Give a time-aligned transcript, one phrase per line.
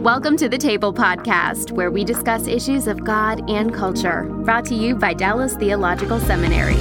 [0.00, 4.22] Welcome to the Table Podcast, where we discuss issues of God and culture.
[4.22, 6.76] Brought to you by Dallas Theological Seminary.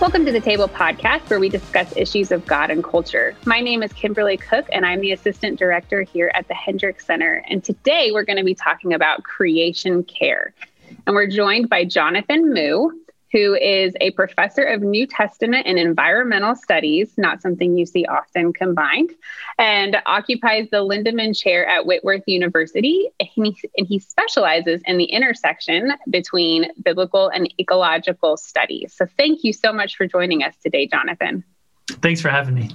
[0.00, 3.36] Welcome to the Table Podcast, where we discuss issues of God and culture.
[3.44, 7.44] My name is Kimberly Cook, and I'm the Assistant Director here at the Hendrick Center.
[7.48, 10.54] And today we're going to be talking about creation care.
[11.06, 12.92] And we're joined by Jonathan Moo
[13.32, 18.52] who is a professor of New Testament and environmental studies, not something you see often
[18.52, 19.10] combined,
[19.58, 23.10] and occupies the Lindaman Chair at Whitworth University.
[23.20, 28.94] And he, and he specializes in the intersection between biblical and ecological studies.
[28.96, 31.44] So, thank you so much for joining us today, Jonathan.
[31.88, 32.70] Thanks for having me.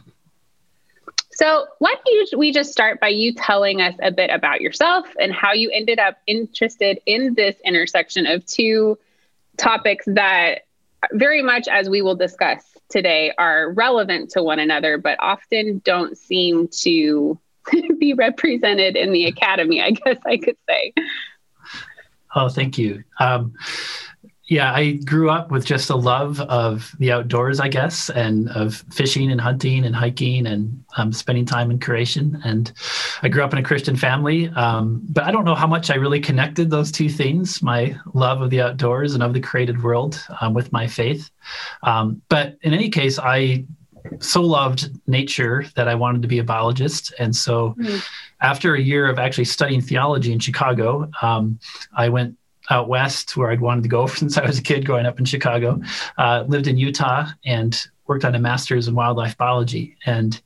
[1.31, 5.33] So, why don't we just start by you telling us a bit about yourself and
[5.33, 8.99] how you ended up interested in this intersection of two
[9.57, 10.61] topics that
[11.11, 16.17] very much as we will discuss today are relevant to one another but often don't
[16.17, 17.39] seem to
[17.97, 20.93] be represented in the academy i guess i could say.
[22.35, 23.03] Oh thank you.
[23.19, 23.53] Um,
[24.45, 28.83] yeah, I grew up with just a love of the outdoors, I guess, and of
[28.91, 32.41] fishing and hunting and hiking and um, spending time in creation.
[32.43, 32.71] And
[33.21, 35.95] I grew up in a Christian family, um, but I don't know how much I
[35.95, 40.21] really connected those two things my love of the outdoors and of the created world
[40.41, 41.31] um, with my faith.
[41.83, 43.65] Um, but in any case, I
[44.19, 47.13] so loved nature that I wanted to be a biologist.
[47.17, 47.97] And so mm-hmm.
[48.41, 51.59] after a year of actually studying theology in Chicago, um,
[51.95, 52.35] I went
[52.69, 55.25] out west where I'd wanted to go since I was a kid growing up in
[55.25, 55.81] Chicago.
[56.17, 59.95] Uh, lived in Utah and worked on a master's in wildlife biology.
[60.05, 60.39] And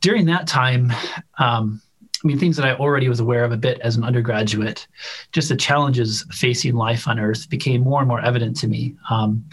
[0.00, 0.92] during that time,
[1.38, 1.80] um,
[2.22, 4.88] I mean, things that I already was aware of a bit as an undergraduate,
[5.30, 8.96] just the challenges facing life on Earth became more and more evident to me.
[9.08, 9.44] Um,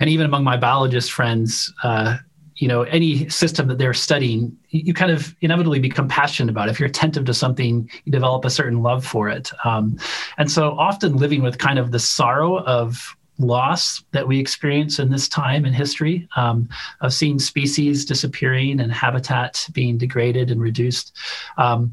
[0.00, 2.18] and even among my biologist friends, uh,
[2.60, 6.70] you know any system that they're studying you kind of inevitably become passionate about it.
[6.70, 9.98] if you're attentive to something you develop a certain love for it um,
[10.38, 15.10] and so often living with kind of the sorrow of loss that we experience in
[15.10, 16.68] this time in history um,
[17.00, 21.16] of seeing species disappearing and habitat being degraded and reduced
[21.56, 21.92] um,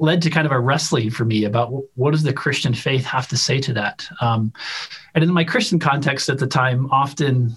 [0.00, 3.28] led to kind of a wrestling for me about what does the christian faith have
[3.28, 4.52] to say to that um,
[5.14, 7.56] and in my christian context at the time often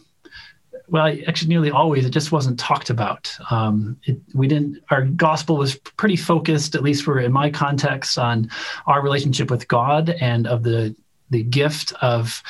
[0.89, 3.35] well, actually, nearly always, it just wasn't talked about.
[3.51, 4.81] Um, it, we didn't.
[4.89, 8.49] Our gospel was pretty focused, at least for in my context, on
[8.85, 10.95] our relationship with God and of the
[11.29, 12.41] the gift of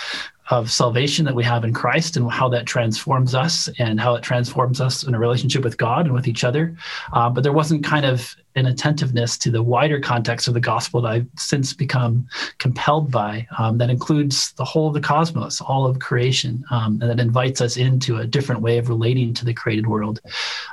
[0.49, 4.23] of salvation that we have in Christ and how that transforms us and how it
[4.23, 6.75] transforms us in a relationship with God and with each other.
[7.11, 11.01] Uh, but there wasn't kind of an attentiveness to the wider context of the gospel
[11.01, 15.85] that I've since become compelled by um, that includes the whole of the cosmos, all
[15.85, 19.53] of creation, um, and that invites us into a different way of relating to the
[19.53, 20.21] created world.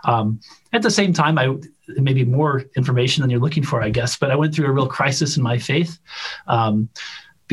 [0.05, 0.41] Um,
[0.73, 1.55] at the same time, I
[1.89, 4.87] maybe more information than you're looking for, I guess, but I went through a real
[4.87, 5.99] crisis in my faith.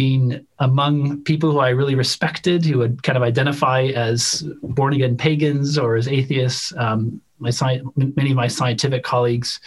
[0.02, 5.16] Being among people who I really respected, who would kind of identify as born again
[5.16, 9.60] pagans or as atheists, um, my sci- many of my scientific colleagues,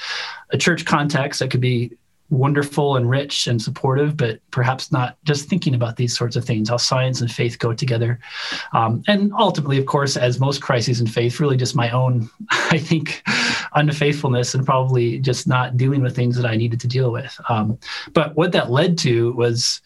[0.50, 1.92] a church context that could be
[2.30, 6.68] wonderful and rich and supportive, but perhaps not just thinking about these sorts of things,
[6.68, 8.18] how science and faith go together.
[8.72, 12.78] Um, and ultimately, of course, as most crises in faith, really just my own, I
[12.78, 13.22] think,
[13.74, 17.36] unfaithfulness and probably just not dealing with things that I needed to deal with.
[17.48, 17.78] Um,
[18.12, 19.80] but what that led to was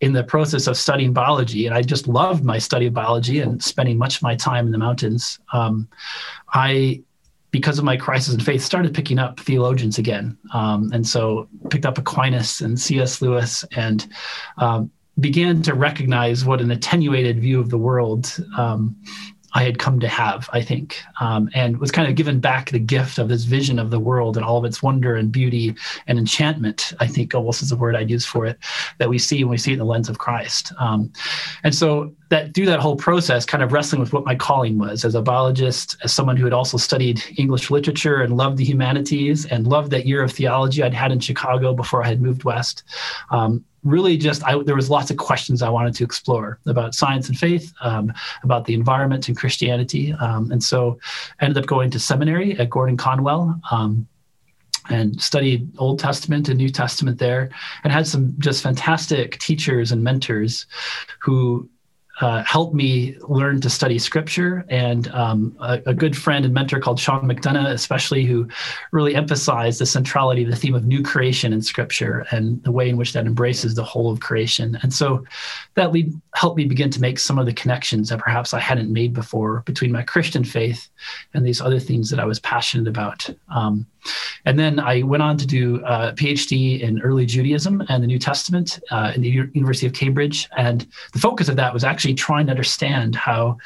[0.00, 3.62] in the process of studying biology, and I just loved my study of biology and
[3.62, 5.38] spending much of my time in the mountains.
[5.52, 5.88] Um,
[6.52, 7.02] I
[7.52, 10.36] because of my crisis in faith, started picking up theologians again.
[10.52, 13.22] Um, and so picked up Aquinas and C.S.
[13.22, 14.06] Lewis and
[14.58, 14.90] um,
[15.20, 18.94] began to recognize what an attenuated view of the world um,
[19.54, 22.78] I had come to have, I think, um, and was kind of given back the
[22.78, 25.74] gift of this vision of the world and all of its wonder and beauty
[26.06, 28.58] and enchantment, I think almost is the word I'd use for it,
[28.98, 30.72] that we see when we see it in the lens of Christ.
[30.78, 31.12] Um,
[31.64, 35.04] and so that through that whole process, kind of wrestling with what my calling was
[35.04, 39.46] as a biologist, as someone who had also studied English literature and loved the humanities
[39.46, 42.82] and loved that year of theology I'd had in Chicago before I had moved west.
[43.30, 47.28] Um, really just I, there was lots of questions I wanted to explore about science
[47.28, 48.12] and faith, um,
[48.42, 50.98] about the environment and Christianity, um, and so
[51.40, 53.58] I ended up going to seminary at Gordon Conwell.
[53.70, 54.06] Um,
[54.88, 57.50] and studied Old Testament and New Testament there,
[57.82, 60.64] and had some just fantastic teachers and mentors
[61.18, 61.68] who
[62.20, 66.80] uh, helped me learn to study scripture and um, a, a, good friend and mentor
[66.80, 68.48] called Sean McDonough, especially who
[68.90, 72.88] really emphasized the centrality of the theme of new creation in scripture and the way
[72.88, 74.78] in which that embraces the whole of creation.
[74.82, 75.24] And so
[75.74, 78.90] that lead, helped me begin to make some of the connections that perhaps I hadn't
[78.90, 80.88] made before between my Christian faith
[81.34, 83.28] and these other things that I was passionate about.
[83.54, 83.86] Um,
[84.44, 88.18] and then I went on to do a PhD in early Judaism and the New
[88.18, 90.48] Testament uh, in the U- University of Cambridge.
[90.56, 93.58] And the focus of that was actually trying to understand how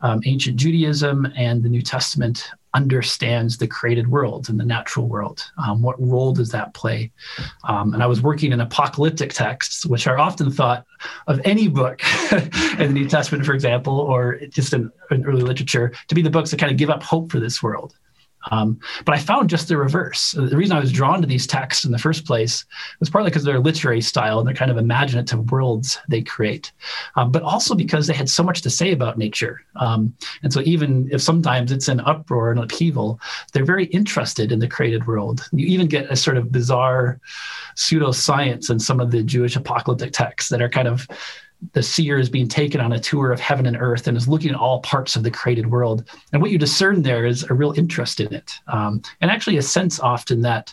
[0.00, 5.50] um, ancient Judaism and the New Testament understands the created world and the natural world.
[5.64, 7.10] Um, what role does that play?
[7.64, 10.84] Um, and I was working in apocalyptic texts, which are often thought
[11.26, 12.00] of any book
[12.32, 16.30] in the New Testament, for example, or just in, in early literature, to be the
[16.30, 17.94] books that kind of give up hope for this world.
[18.50, 20.32] Um, but I found just the reverse.
[20.32, 22.64] The reason I was drawn to these texts in the first place
[23.00, 26.72] was partly because of their literary style and their kind of imaginative worlds they create,
[27.16, 29.60] um, but also because they had so much to say about nature.
[29.76, 33.20] Um, and so, even if sometimes it's an uproar and upheaval,
[33.52, 35.48] they're very interested in the created world.
[35.52, 37.20] You even get a sort of bizarre
[37.76, 41.06] pseudoscience in some of the Jewish apocalyptic texts that are kind of
[41.72, 44.50] the seer is being taken on a tour of heaven and earth and is looking
[44.50, 46.04] at all parts of the created world.
[46.32, 49.62] And what you discern there is a real interest in it, um, and actually a
[49.62, 50.72] sense often that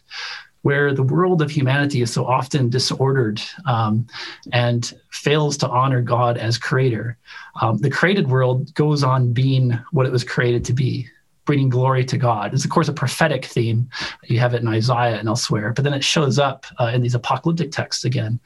[0.62, 4.08] where the world of humanity is so often disordered um,
[4.52, 7.18] and fails to honor God as creator,
[7.62, 11.08] um, the created world goes on being what it was created to be
[11.46, 12.54] bringing glory to God.
[12.54, 13.90] It's, of course, a prophetic theme.
[14.24, 17.16] You have it in Isaiah and elsewhere, but then it shows up uh, in these
[17.16, 18.40] apocalyptic texts again.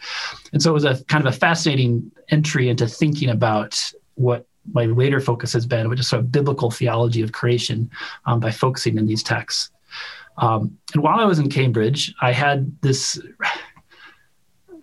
[0.53, 4.85] And so it was a kind of a fascinating entry into thinking about what my
[4.85, 7.89] later focus has been, which is sort of biblical theology of creation
[8.25, 9.71] um, by focusing in these texts.
[10.37, 13.19] Um, and while I was in Cambridge, I had this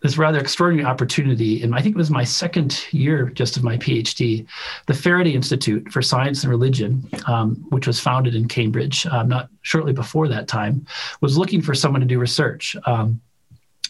[0.02, 1.62] this rather extraordinary opportunity.
[1.62, 4.46] And I think it was my second year just of my PhD.
[4.87, 9.48] The Faraday Institute for Science and Religion, um, which was founded in Cambridge um, not
[9.62, 10.87] shortly before that time,
[11.20, 12.76] was looking for someone to do research.
[12.87, 13.20] Um,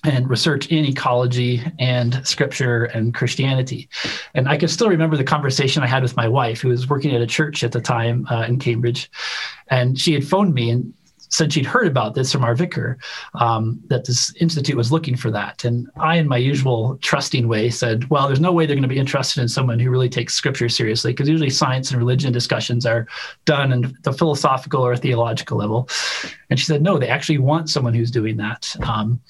[0.05, 3.89] and research in ecology and scripture and Christianity.
[4.35, 7.15] And I can still remember the conversation I had with my wife, who was working
[7.15, 9.11] at a church at the time uh, in Cambridge.
[9.69, 10.95] And she had phoned me and
[11.29, 12.99] said she'd heard about this from our vicar,
[13.35, 15.65] um, that this institute was looking for that.
[15.65, 18.89] And I, in my usual trusting way, said, well, there's no way they're going to
[18.89, 22.87] be interested in someone who really takes scripture seriously, because usually science and religion discussions
[22.87, 23.07] are
[23.45, 25.89] done at the philosophical or theological level.
[26.51, 28.75] And she said, no, they actually want someone who's doing that.
[28.83, 29.21] Um,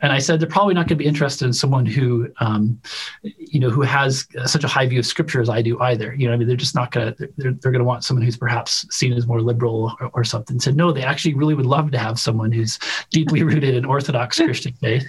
[0.00, 2.80] and I said they're probably not going to be interested in someone who, um,
[3.22, 6.14] you know, who has such a high view of scripture as I do either.
[6.14, 7.28] You know, I mean, they're just not going to.
[7.36, 10.60] They're, they're going to want someone who's perhaps seen as more liberal or, or something.
[10.60, 12.78] Said no, they actually really would love to have someone who's
[13.10, 15.06] deeply rooted in Orthodox Christian faith.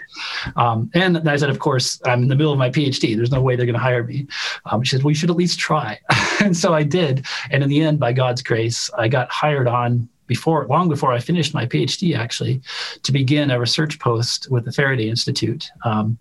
[0.56, 3.16] Um, and I said, of course, I'm in the middle of my PhD.
[3.16, 4.28] There's no way they're going to hire me.
[4.66, 6.00] Um, she said, well, you should at least try.
[6.40, 7.26] and so I did.
[7.52, 11.20] And in the end, by God's grace, I got hired on before long before I
[11.20, 12.62] finished my PhD, actually,
[13.04, 16.18] to begin a research post with the Faraday Institute um,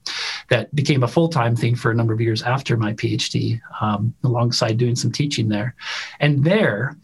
[0.48, 4.14] that became a full time thing for a number of years after my PhD, um,
[4.24, 5.74] alongside doing some teaching there.
[6.20, 6.96] And there,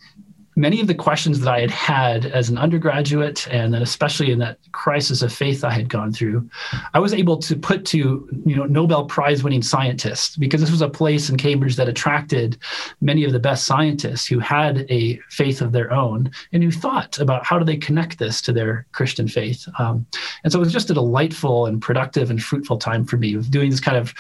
[0.55, 4.39] many of the questions that I had had as an undergraduate, and then especially in
[4.41, 6.49] that crisis of faith I had gone through,
[6.95, 10.83] I was able to put to you know Nobel Prize winning scientists because this was
[10.83, 12.59] a place in Cambridge that attracted
[13.01, 17.19] many of the best scientists who had a faith of their own and who thought
[17.19, 19.67] about how do they connect this to their Christian faith.
[19.79, 20.07] Um,
[20.45, 23.51] and so it was just a delightful and productive and fruitful time for me of
[23.51, 24.15] doing this kind of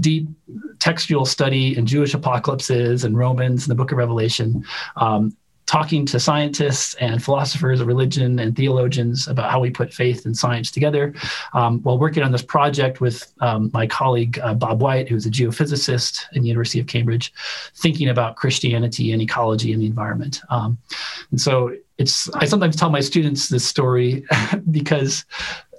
[0.00, 0.28] deep
[0.78, 4.64] textual study in Jewish apocalypses and Romans and the Book of Revelation.
[4.96, 5.36] Um,
[5.68, 10.34] talking to scientists and philosophers of religion and theologians about how we put faith and
[10.34, 11.14] science together
[11.52, 15.30] um, while working on this project with um, my colleague uh, Bob White, who's a
[15.30, 17.34] geophysicist in the University of Cambridge,
[17.74, 20.40] thinking about Christianity and ecology and the environment.
[20.48, 20.78] Um,
[21.30, 24.24] and so it's I sometimes tell my students this story
[24.70, 25.26] because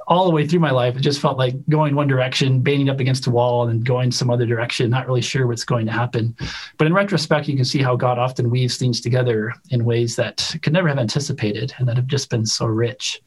[0.09, 2.99] all the way through my life, it just felt like going one direction, banging up
[2.99, 5.91] against a wall, and then going some other direction, not really sure what's going to
[5.91, 6.35] happen.
[6.77, 10.55] But in retrospect, you can see how God often weaves things together in ways that
[10.63, 13.21] could never have anticipated and that have just been so rich.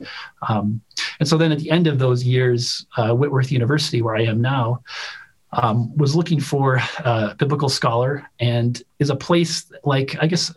[0.49, 0.81] Um,
[1.21, 4.41] and so then at the end of those years, uh, Whitworth University, where I am
[4.41, 4.83] now,
[5.55, 10.55] um, was looking for a biblical scholar and is a place like I guess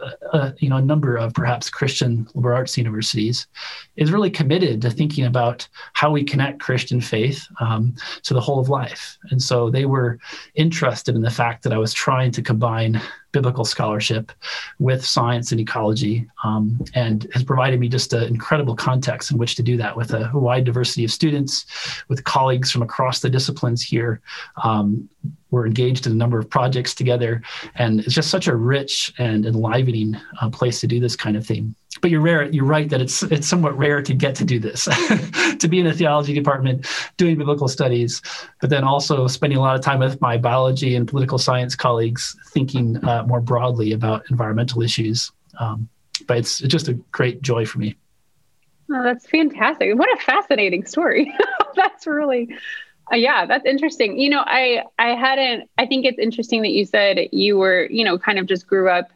[0.60, 3.48] you know a number of perhaps Christian liberal arts universities
[3.98, 8.60] is really committed to thinking about how we connect Christian faith um, to the whole
[8.60, 10.20] of life, and so they were
[10.56, 13.02] interested in the fact that I was trying to combine
[13.36, 14.32] biblical scholarship
[14.80, 19.56] with science and ecology, um, and has provided me just an incredible context in which
[19.56, 21.66] to do that with a wide diversity of students,
[22.08, 24.22] with colleagues from across the disciplines here.
[24.64, 25.10] Um,
[25.52, 27.42] we're engaged in a number of projects together,
[27.76, 31.46] and it's just such a rich and enlivening uh, place to do this kind of
[31.46, 31.76] thing.
[32.06, 32.44] But you're rare.
[32.52, 34.84] You're right that it's it's somewhat rare to get to do this,
[35.58, 36.86] to be in a theology department
[37.18, 38.22] doing biblical studies,
[38.62, 42.36] but then also spending a lot of time with my biology and political science colleagues,
[42.52, 45.32] thinking uh, more broadly about environmental issues.
[45.60, 45.90] Um,
[46.28, 47.96] but it's just a great joy for me.
[48.94, 49.98] Oh, that's fantastic.
[49.98, 51.34] What a fascinating story.
[51.76, 52.56] that's really
[53.12, 54.20] uh, yeah, that's interesting.
[54.20, 58.04] You know, I I hadn't I think it's interesting that you said you were, you
[58.04, 59.10] know, kind of just grew up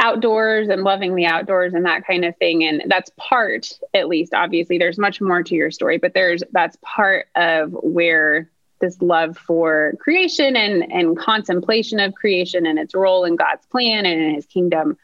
[0.00, 2.64] outdoors and loving the outdoors and that kind of thing.
[2.64, 6.76] And that's part at least obviously there's much more to your story but there's that's
[6.82, 8.50] part of where
[8.82, 14.04] this love for creation and and contemplation of creation and its role in God's plan
[14.04, 14.98] and in his kingdom.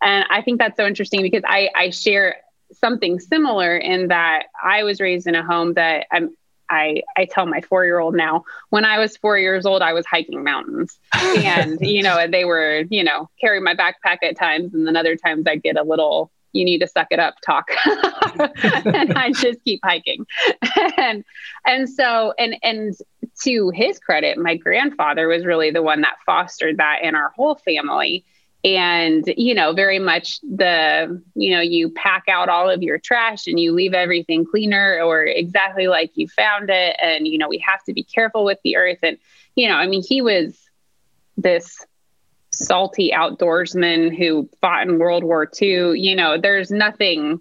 [0.00, 2.36] And I think that's so interesting because I I share
[2.72, 6.34] something similar in that I was raised in a home that I'm
[6.70, 9.92] I, I tell my four year old now, when I was four years old, I
[9.92, 10.98] was hiking mountains.
[11.14, 14.74] And, you know, they were, you know, carry my backpack at times.
[14.74, 17.68] And then other times I'd get a little, you need to suck it up talk.
[17.84, 20.26] and I just keep hiking.
[20.96, 21.24] and,
[21.66, 22.94] and so, and, and
[23.42, 27.56] to his credit, my grandfather was really the one that fostered that in our whole
[27.56, 28.24] family
[28.64, 33.46] and you know very much the you know you pack out all of your trash
[33.46, 36.96] and you leave everything cleaner or exactly like you found it.
[37.00, 38.98] And you know we have to be careful with the earth.
[39.02, 39.18] And
[39.54, 40.58] you know i mean he was
[41.36, 41.84] this
[42.50, 47.40] salty outdoorsman who fought in world war ii you know there's nothing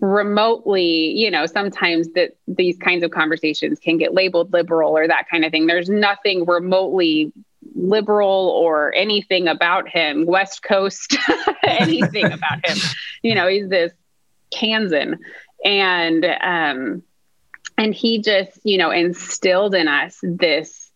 [0.00, 5.28] remotely you know sometimes that these kinds of conversations can get labeled liberal or that
[5.30, 5.66] kind of thing.
[5.66, 7.32] There's nothing remotely
[7.74, 11.16] liberal or anything about him, West Coast,
[11.62, 12.78] anything about him.
[13.22, 13.92] You know, he's this
[14.52, 15.18] Kansan.
[15.64, 17.02] And um
[17.78, 20.90] and he just, you know, instilled in us this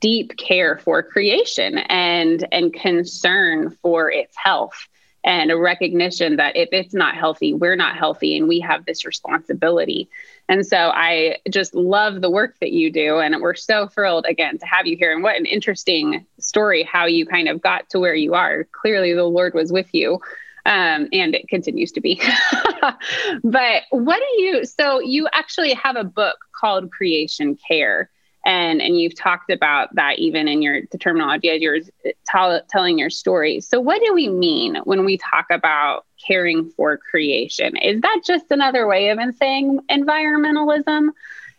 [0.00, 4.88] deep care for creation and and concern for its health
[5.24, 9.04] and a recognition that if it's not healthy, we're not healthy and we have this
[9.04, 10.08] responsibility.
[10.48, 13.18] And so I just love the work that you do.
[13.18, 15.12] And we're so thrilled again to have you here.
[15.12, 18.66] And what an interesting story how you kind of got to where you are.
[18.72, 20.20] Clearly, the Lord was with you.
[20.66, 22.20] Um, and it continues to be.
[23.42, 28.10] but what do you, so you actually have a book called Creation Care
[28.44, 31.78] and and you've talked about that even in your the terminology as you're
[32.68, 33.60] telling your story.
[33.60, 37.76] So what do we mean when we talk about caring for creation?
[37.76, 41.10] Is that just another way of saying environmentalism?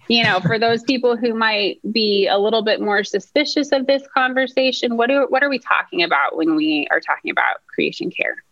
[0.08, 4.04] You know for those people who might be a little bit more suspicious of this
[4.14, 8.44] conversation what are what are we talking about when we are talking about creation care?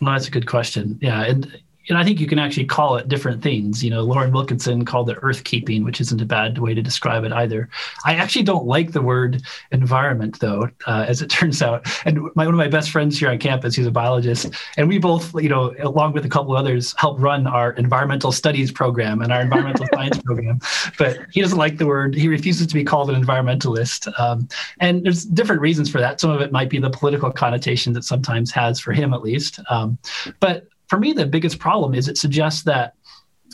[0.00, 0.98] Well that's a good question.
[1.02, 3.84] Yeah and and I think you can actually call it different things.
[3.84, 7.24] You know, Loren Wilkinson called it earth keeping, which isn't a bad way to describe
[7.24, 7.68] it either.
[8.04, 11.86] I actually don't like the word environment, though, uh, as it turns out.
[12.06, 14.98] And my, one of my best friends here on campus, he's a biologist, and we
[14.98, 19.32] both, you know, along with a couple others, help run our environmental studies program and
[19.32, 20.60] our environmental science program.
[20.98, 22.14] But he doesn't like the word.
[22.14, 24.12] He refuses to be called an environmentalist.
[24.18, 24.48] Um,
[24.80, 26.20] and there's different reasons for that.
[26.20, 29.60] Some of it might be the political connotation that sometimes has for him, at least.
[29.68, 29.98] Um,
[30.40, 32.94] but for me, the biggest problem is it suggests that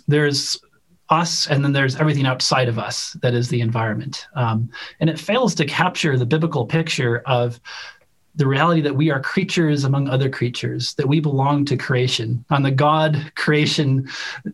[0.06, 0.58] there's
[1.10, 4.26] us and then there's everything outside of us that is the environment.
[4.34, 4.70] Um,
[5.00, 7.60] and it fails to capture the biblical picture of
[8.36, 12.44] the reality that we are creatures among other creatures, that we belong to creation.
[12.50, 14.08] On the God creation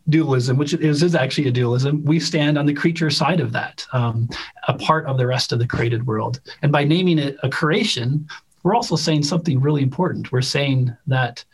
[0.09, 3.87] dualism, which is, is actually a dualism, we stand on the creature side of that,
[3.93, 4.31] um,
[4.67, 6.41] a part of the rest of the created world.
[6.63, 8.27] And by naming it a creation,
[8.63, 10.33] we're also saying something really important.
[10.33, 11.45] We're saying that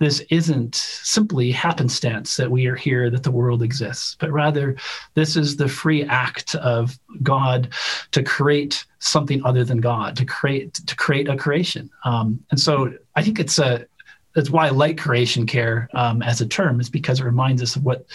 [0.00, 4.76] this isn't simply happenstance that we are here, that the world exists, but rather
[5.14, 7.68] this is the free act of God
[8.12, 11.90] to create something other than God, to create to create a creation.
[12.04, 13.86] Um, and so I think it's a
[14.34, 17.76] that's why I like creation care um, as a term is because it reminds us
[17.76, 18.06] of what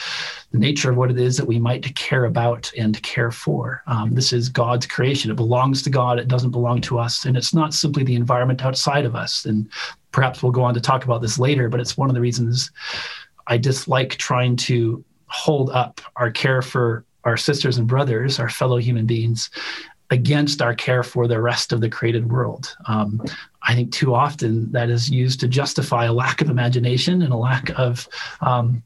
[0.51, 3.83] the nature of what it is that we might care about and care for.
[3.87, 5.29] Um, this is God's creation.
[5.29, 6.19] It belongs to God.
[6.19, 9.45] It doesn't belong to us, and it's not simply the environment outside of us.
[9.45, 9.69] And
[10.11, 12.71] perhaps we'll go on to talk about this later, but it's one of the reasons
[13.47, 18.77] I dislike trying to hold up our care for our sisters and brothers, our fellow
[18.77, 19.49] human beings,
[20.11, 22.75] against our care for the rest of the created world.
[22.87, 23.23] Um,
[23.63, 27.37] I think too often that is used to justify a lack of imagination and a
[27.37, 28.07] lack of
[28.41, 28.83] um,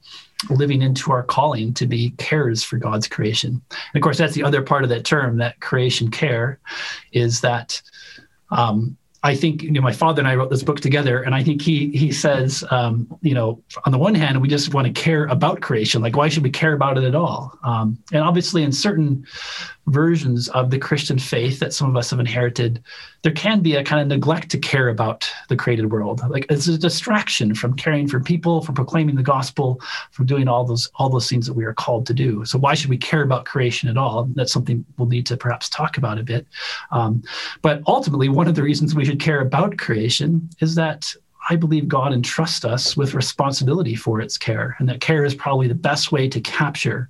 [0.49, 3.61] living into our calling to be carers for God's creation.
[3.69, 6.59] And of course, that's the other part of that term, that creation care,
[7.11, 7.81] is that
[8.51, 11.43] um, I think you know my father and I wrote this book together, and I
[11.43, 14.93] think he he says, um, you know, on the one hand, we just want to
[14.93, 16.01] care about creation.
[16.01, 17.57] Like, why should we care about it at all?
[17.63, 19.25] Um, and obviously, in certain
[19.89, 22.83] versions of the Christian faith that some of us have inherited,
[23.23, 26.21] there can be a kind of neglect to care about the created world.
[26.29, 29.81] Like it's a distraction from caring for people, from proclaiming the gospel,
[30.11, 32.45] from doing all those all those things that we are called to do.
[32.45, 34.29] So why should we care about creation at all?
[34.35, 36.47] That's something we'll need to perhaps talk about a bit.
[36.91, 37.23] Um,
[37.61, 41.13] but ultimately, one of the reasons we should care about creation is that
[41.49, 45.67] I believe God entrusts us with responsibility for its care, and that care is probably
[45.67, 47.09] the best way to capture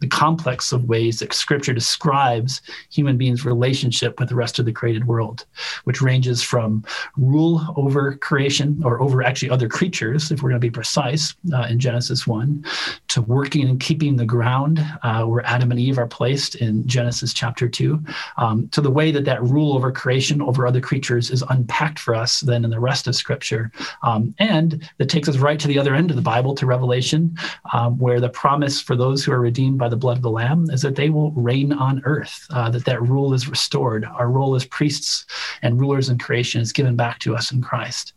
[0.00, 4.72] the complex of ways that scripture describes human beings' relationship with the rest of the
[4.72, 5.44] created world,
[5.84, 6.84] which ranges from
[7.16, 11.66] rule over creation or over actually other creatures, if we're going to be precise, uh,
[11.70, 12.64] in Genesis 1,
[13.08, 17.32] to working and keeping the ground uh, where Adam and Eve are placed in Genesis
[17.32, 18.02] chapter 2,
[18.36, 22.14] um, to the way that that rule over creation over other creatures is unpacked for
[22.14, 23.70] us then in the rest of scripture.
[24.02, 27.36] Um, and that takes us right to the other end of the Bible, to Revelation,
[27.72, 30.30] um, where the promise for those who are redeemed redeemed by the blood of the
[30.30, 34.04] Lamb is that they will reign on earth, uh, that that rule is restored.
[34.04, 35.26] Our role as priests
[35.62, 38.12] and rulers in creation is given back to us in Christ.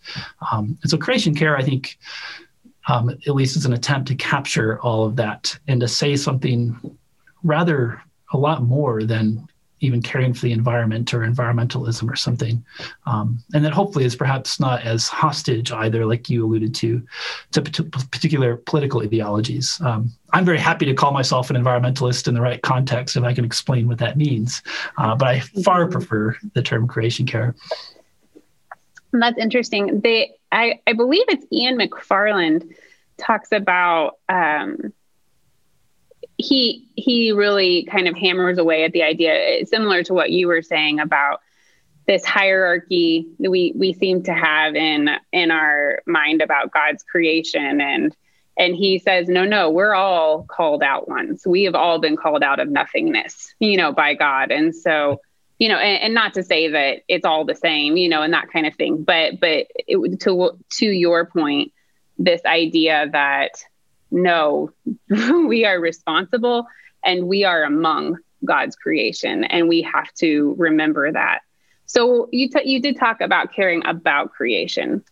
[0.52, 1.98] Um, and so creation care, I think,
[2.88, 6.78] um, at least is an attempt to capture all of that and to say something
[7.44, 8.02] rather
[8.34, 9.48] a lot more than
[9.82, 12.64] even caring for the environment or environmentalism or something.
[13.06, 17.02] Um, and that hopefully is perhaps not as hostage either, like you alluded to,
[17.52, 19.80] to particular political ideologies.
[19.82, 23.34] Um, I'm very happy to call myself an environmentalist in the right context if I
[23.34, 24.62] can explain what that means.
[24.98, 27.56] Uh, but I far prefer the term creation care.
[29.12, 30.02] That's interesting.
[30.02, 32.76] They, I, I believe it's Ian McFarland
[33.18, 34.94] talks about um,
[36.40, 40.62] he he really kind of hammers away at the idea similar to what you were
[40.62, 41.42] saying about
[42.08, 47.82] this hierarchy that we we seem to have in in our mind about God's creation.
[47.82, 48.16] And
[48.58, 51.46] and he says no no we're all called out ones.
[51.46, 54.50] We have all been called out of nothingness you know by God.
[54.50, 55.20] And so
[55.60, 58.34] you know and, and not to say that it's all the same you know and
[58.34, 61.74] that kind of thing but but it, to to your point
[62.18, 63.52] this idea that
[64.12, 64.72] no,
[65.10, 66.66] we are responsible
[67.04, 71.40] and we are among God's creation, and we have to remember that.
[71.86, 75.04] So you t- you did talk about caring about creation,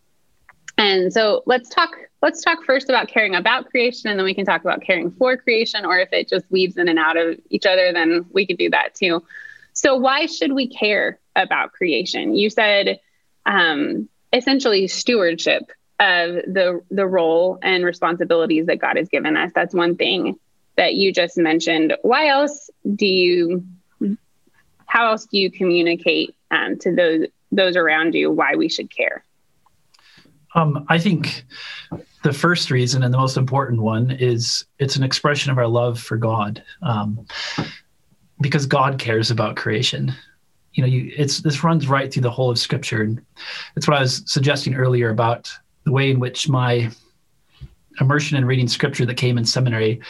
[0.77, 4.45] and so let's talk let's talk first about caring about creation, and then we can
[4.45, 7.65] talk about caring for creation, or if it just weaves in and out of each
[7.65, 9.23] other, then we could do that too.
[9.73, 12.35] So why should we care about creation?
[12.35, 12.99] You said
[13.45, 19.51] um, essentially stewardship of the the role and responsibilities that God has given us.
[19.53, 20.37] That's one thing
[20.75, 21.95] that you just mentioned.
[22.03, 23.65] Why else do you?
[24.85, 29.23] How else do you communicate um, to those those around you why we should care?
[30.55, 31.43] Um, I think
[32.23, 35.99] the first reason and the most important one is it's an expression of our love
[35.99, 37.25] for God, um,
[38.39, 40.13] because God cares about creation
[40.73, 43.19] you know you it's this runs right through the whole of scripture and
[43.75, 45.51] it's what i was suggesting earlier about
[45.87, 46.91] the way in which my
[48.01, 50.01] immersion in reading scripture that came in seminary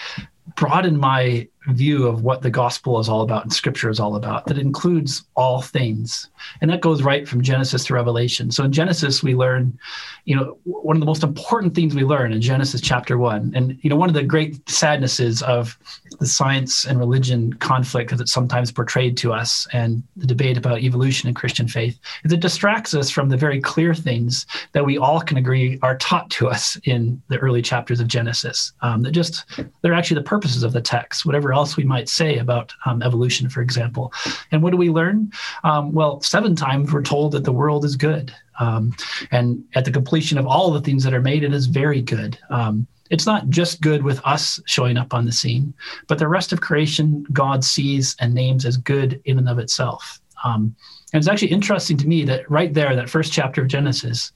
[0.56, 4.46] broadened my view of what the gospel is all about and scripture is all about
[4.46, 6.30] that includes all things.
[6.62, 8.52] And that goes right from genesis to revelation.
[8.52, 9.78] So in genesis we learn
[10.26, 13.78] you know one of the most important things we learn in genesis chapter 1 and
[13.82, 15.78] you know one of the great sadnesses of
[16.20, 21.28] the science and religion conflict it's sometimes portrayed to us and the debate about evolution
[21.28, 25.22] and christian faith is it distracts us from the very clear things that we all
[25.22, 28.74] can agree are taught to us in the early chapters of genesis.
[28.82, 29.46] Um, that just
[29.82, 33.50] they're actually the purposes of the text whatever else we might say about um, evolution,
[33.50, 34.14] for example.
[34.52, 35.32] And what do we learn?
[35.64, 38.34] Um, well, seven times we're told that the world is good.
[38.60, 38.96] Um,
[39.32, 42.40] and at the completion of all the things that are made, it is very good.
[42.50, 45.74] Um, it's not just good with us showing up on the scene,
[46.08, 50.20] but the rest of creation God sees and names as good in and of itself.
[50.44, 50.76] Um,
[51.14, 54.32] and it's actually interesting to me that right there, that first chapter of Genesis,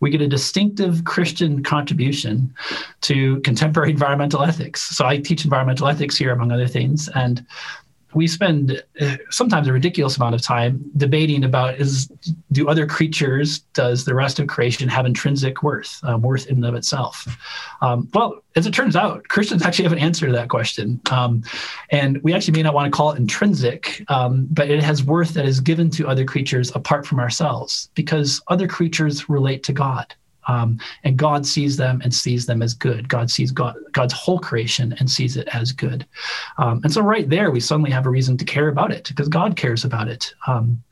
[0.00, 2.52] we get a distinctive Christian contribution
[3.02, 4.82] to contemporary environmental ethics.
[4.96, 7.08] So I teach environmental ethics here, among other things.
[7.08, 7.44] And
[8.14, 12.06] we spend uh, sometimes a ridiculous amount of time debating about is
[12.52, 16.64] do other creatures does the rest of creation have intrinsic worth um, worth in and
[16.64, 17.36] of itself?
[17.80, 21.00] Um, well as it turns out christians actually have an answer to that question.
[21.10, 21.42] Um,
[21.90, 25.34] and we actually may not want to call it intrinsic um, but it has worth
[25.34, 30.14] that is given to other creatures apart from ourselves because other creatures relate to god
[30.46, 33.08] um, and God sees them and sees them as good.
[33.08, 36.06] God sees God, God's whole creation and sees it as good.
[36.58, 39.28] Um, and so, right there, we suddenly have a reason to care about it because
[39.28, 40.34] God cares about it.
[40.46, 40.82] Um,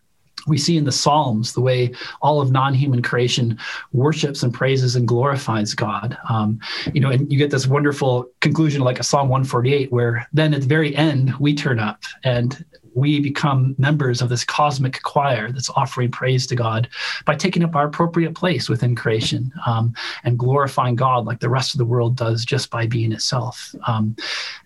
[0.46, 3.58] we see in the Psalms the way all of non-human creation
[3.92, 6.16] worships and praises and glorifies God.
[6.28, 6.58] Um,
[6.92, 10.62] you know, and you get this wonderful conclusion like a Psalm 148, where then at
[10.62, 15.70] the very end we turn up and we become members of this cosmic choir that's
[15.70, 16.88] offering praise to God
[17.24, 21.74] by taking up our appropriate place within creation um, and glorifying God like the rest
[21.74, 23.74] of the world does just by being itself.
[23.87, 24.16] Um,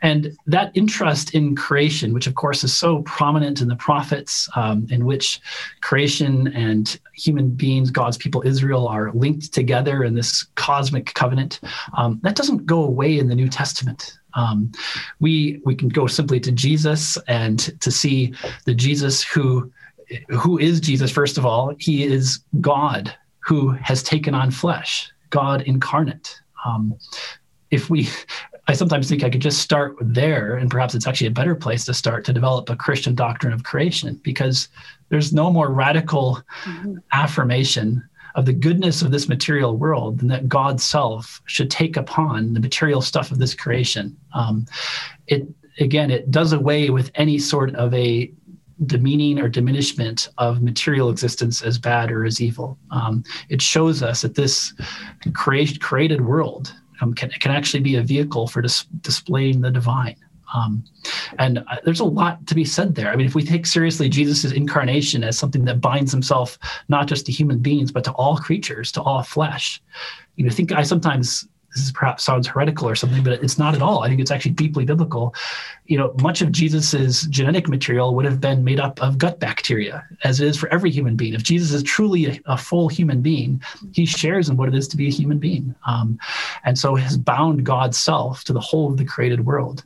[0.02, 4.86] and that interest in creation, which of course is so prominent in the prophets, um,
[4.90, 5.40] in which
[5.80, 11.60] creation and human beings, God's people, Israel, are linked together in this cosmic covenant,
[11.96, 14.18] um, that doesn't go away in the New Testament.
[14.36, 14.70] Um,
[15.18, 19.72] we we can go simply to Jesus and to see the Jesus who
[20.28, 21.10] who is Jesus.
[21.10, 26.40] First of all, he is God who has taken on flesh, God incarnate.
[26.64, 26.94] Um,
[27.70, 28.08] if we
[28.68, 31.84] I sometimes think I could just start there, and perhaps it's actually a better place
[31.84, 34.68] to start to develop a Christian doctrine of creation because
[35.08, 36.96] there's no more radical mm-hmm.
[37.12, 38.02] affirmation
[38.36, 42.60] of the goodness of this material world and that God's self should take upon the
[42.60, 44.16] material stuff of this creation.
[44.34, 44.66] Um,
[45.26, 45.48] it
[45.80, 48.30] again, it does away with any sort of a
[48.84, 52.78] demeaning or diminishment of material existence as bad or as evil.
[52.90, 54.74] Um, it shows us that this
[55.32, 60.16] create, created world um, can, can actually be a vehicle for dis- displaying the divine.
[60.54, 60.84] Um,
[61.38, 63.10] and uh, there's a lot to be said there.
[63.10, 67.26] I mean, if we take seriously Jesus' incarnation as something that binds himself not just
[67.26, 69.82] to human beings, but to all creatures, to all flesh,
[70.36, 71.48] you know, think I sometimes
[71.80, 74.02] this perhaps sounds heretical or something, but it's not at all.
[74.02, 75.34] I think it's actually deeply biblical.
[75.86, 80.04] You know, much of Jesus's genetic material would have been made up of gut bacteria,
[80.24, 81.34] as it is for every human being.
[81.34, 83.62] If Jesus is truly a, a full human being,
[83.92, 86.18] he shares in what it is to be a human being, um,
[86.64, 89.84] and so has bound God's self to the whole of the created world.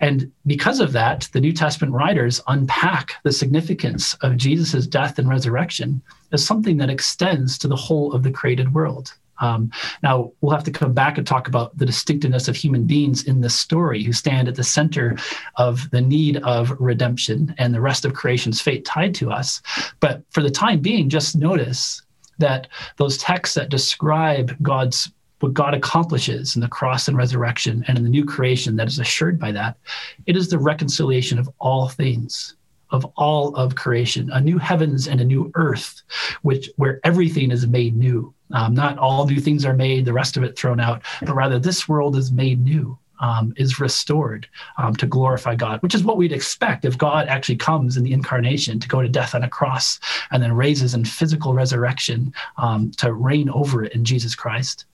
[0.00, 5.28] And because of that, the New Testament writers unpack the significance of Jesus's death and
[5.28, 9.14] resurrection as something that extends to the whole of the created world.
[9.40, 9.70] Um,
[10.02, 13.40] now, we'll have to come back and talk about the distinctiveness of human beings in
[13.40, 15.16] this story who stand at the center
[15.56, 19.62] of the need of redemption and the rest of creation's fate tied to us.
[20.00, 22.02] But for the time being, just notice
[22.38, 27.96] that those texts that describe God's what God accomplishes in the cross and resurrection and
[27.96, 29.78] in the new creation that is assured by that,
[30.26, 32.56] it is the reconciliation of all things
[32.90, 36.02] of all of creation, a new heavens and a new earth,
[36.42, 38.34] which where everything is made new.
[38.52, 41.58] Um, not all new things are made, the rest of it thrown out, but rather
[41.58, 42.98] this world is made new.
[43.22, 47.56] Um, is restored um, to glorify God, which is what we'd expect if God actually
[47.56, 51.04] comes in the incarnation to go to death on a cross and then raises in
[51.04, 54.86] physical resurrection um, to reign over it in Jesus Christ.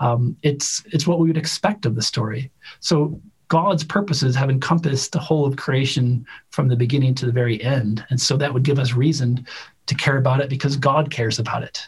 [0.00, 2.50] Um, it's it's what we would expect of the story.
[2.80, 7.62] So God's purposes have encompassed the whole of creation from the beginning to the very
[7.62, 8.04] end.
[8.10, 9.46] And so that would give us reason
[9.86, 11.86] to care about it because God cares about it.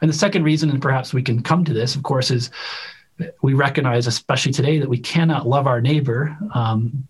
[0.00, 2.50] And the second reason, and perhaps we can come to this, of course, is
[3.42, 7.06] we recognize, especially today, that we cannot love our neighbor um,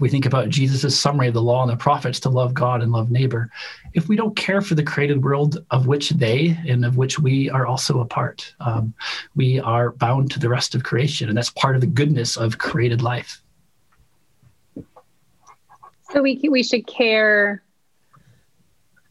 [0.00, 2.90] we think about Jesus' summary of the law and the prophets to love God and
[2.90, 3.50] love neighbor.
[3.94, 7.48] If we don't care for the created world of which they and of which we
[7.50, 8.92] are also a part, um,
[9.36, 11.28] we are bound to the rest of creation.
[11.28, 13.40] And that's part of the goodness of created life.
[16.10, 17.62] So we, we should care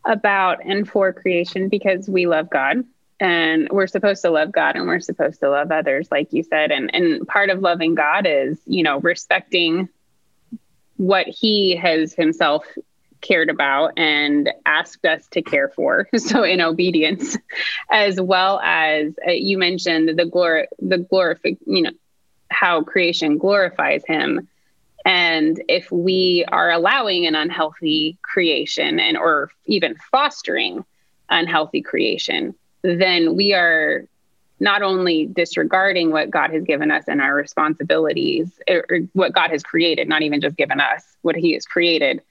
[0.06, 2.84] about and for creation because we love God
[3.22, 6.72] and we're supposed to love God and we're supposed to love others, like you said.
[6.72, 9.88] And, and part of loving God is, you know, respecting
[10.98, 12.66] what he has himself
[13.22, 17.38] cared about and asked us to care for so in obedience
[17.92, 21.92] as well as uh, you mentioned the glory the glorific you know
[22.50, 24.48] how creation glorifies him
[25.06, 30.84] and if we are allowing an unhealthy creation and or even fostering
[31.30, 34.06] unhealthy creation then we are
[34.60, 39.64] not only disregarding what God has given us and our responsibilities, or, what God has
[39.64, 42.22] created, not even just given us what He has created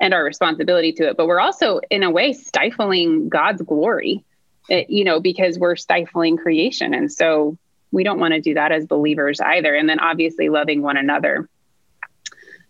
[0.00, 4.24] and our responsibility to it, but we're also, in a way, stifling God's glory,
[4.70, 6.94] eh, you know, because we're stifling creation.
[6.94, 7.56] And so
[7.90, 9.74] we don't want to do that as believers either.
[9.74, 11.48] And then obviously loving one another.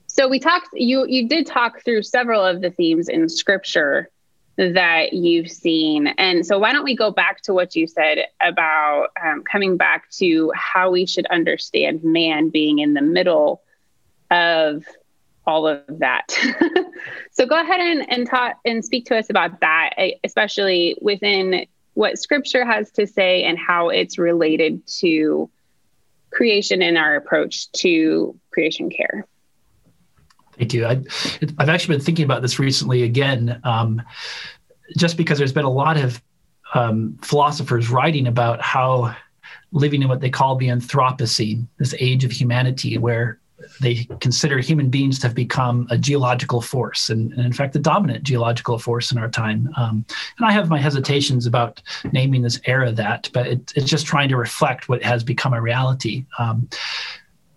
[0.06, 4.10] So we talked, you, you did talk through several of the themes in scripture
[4.56, 6.08] that you've seen.
[6.18, 10.10] And so, why don't we go back to what you said about um, coming back
[10.12, 13.62] to how we should understand man being in the middle
[14.30, 14.84] of
[15.46, 16.30] all of that.
[17.32, 19.90] so, go ahead and, and talk and speak to us about that,
[20.24, 25.50] especially within what scripture has to say and how it's related to
[26.30, 29.26] creation and our approach to creation care.
[30.58, 30.86] Thank you.
[30.86, 31.02] I,
[31.58, 33.60] have actually been thinking about this recently again.
[33.64, 34.02] Um,
[34.96, 36.22] just because there's been a lot of
[36.74, 39.14] um, philosophers writing about how
[39.72, 43.38] living in what they call the Anthropocene, this age of humanity, where
[43.80, 47.78] they consider human beings to have become a geological force, and, and in fact, the
[47.78, 49.72] dominant geological force in our time.
[49.76, 50.04] Um,
[50.38, 51.80] and I have my hesitations about
[52.12, 55.62] naming this era that, but it, it's just trying to reflect what has become a
[55.62, 56.26] reality.
[56.38, 56.68] Um,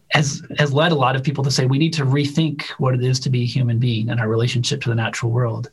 [0.10, 3.04] has has led a lot of people to say we need to rethink what it
[3.04, 5.72] is to be a human being and our relationship to the natural world.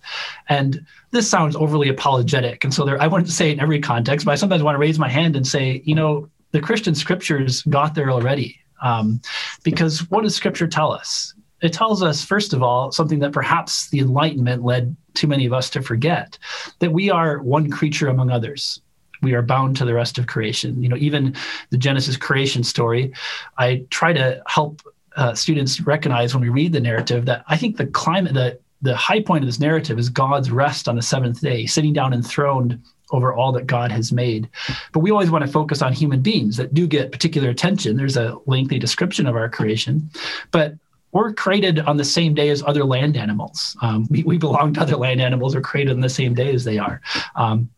[0.49, 4.27] And this sounds overly apologetic, and so there I wouldn't say it in every context,
[4.27, 7.63] but I sometimes want to raise my hand and say, you know, the Christian scriptures
[7.63, 8.59] got there already.
[8.83, 9.21] Um,
[9.63, 11.35] because what does scripture tell us?
[11.63, 15.53] It tells us, first of all, something that perhaps the Enlightenment led too many of
[15.53, 16.37] us to forget
[16.81, 18.81] that we are one creature among others
[19.23, 20.83] we are bound to the rest of creation.
[20.83, 21.35] You know, even
[21.71, 23.13] the Genesis creation story,
[23.59, 24.83] I try to help
[25.17, 28.97] uh, students recognize when we read the narrative that I think the climate, the the
[28.97, 32.83] high point of this narrative is God's rest on the seventh day, sitting down enthroned
[33.13, 34.49] over all that God has made.
[34.93, 37.97] But we always want to focus on human beings that do get particular attention.
[37.97, 40.11] There's a lengthy description of our creation,
[40.51, 40.75] but
[41.13, 43.77] we're created on the same day as other land animals.
[43.83, 45.55] Um, we, we, belong to other land animals.
[45.55, 47.03] We're created on the same day as they are.
[47.37, 47.69] Um,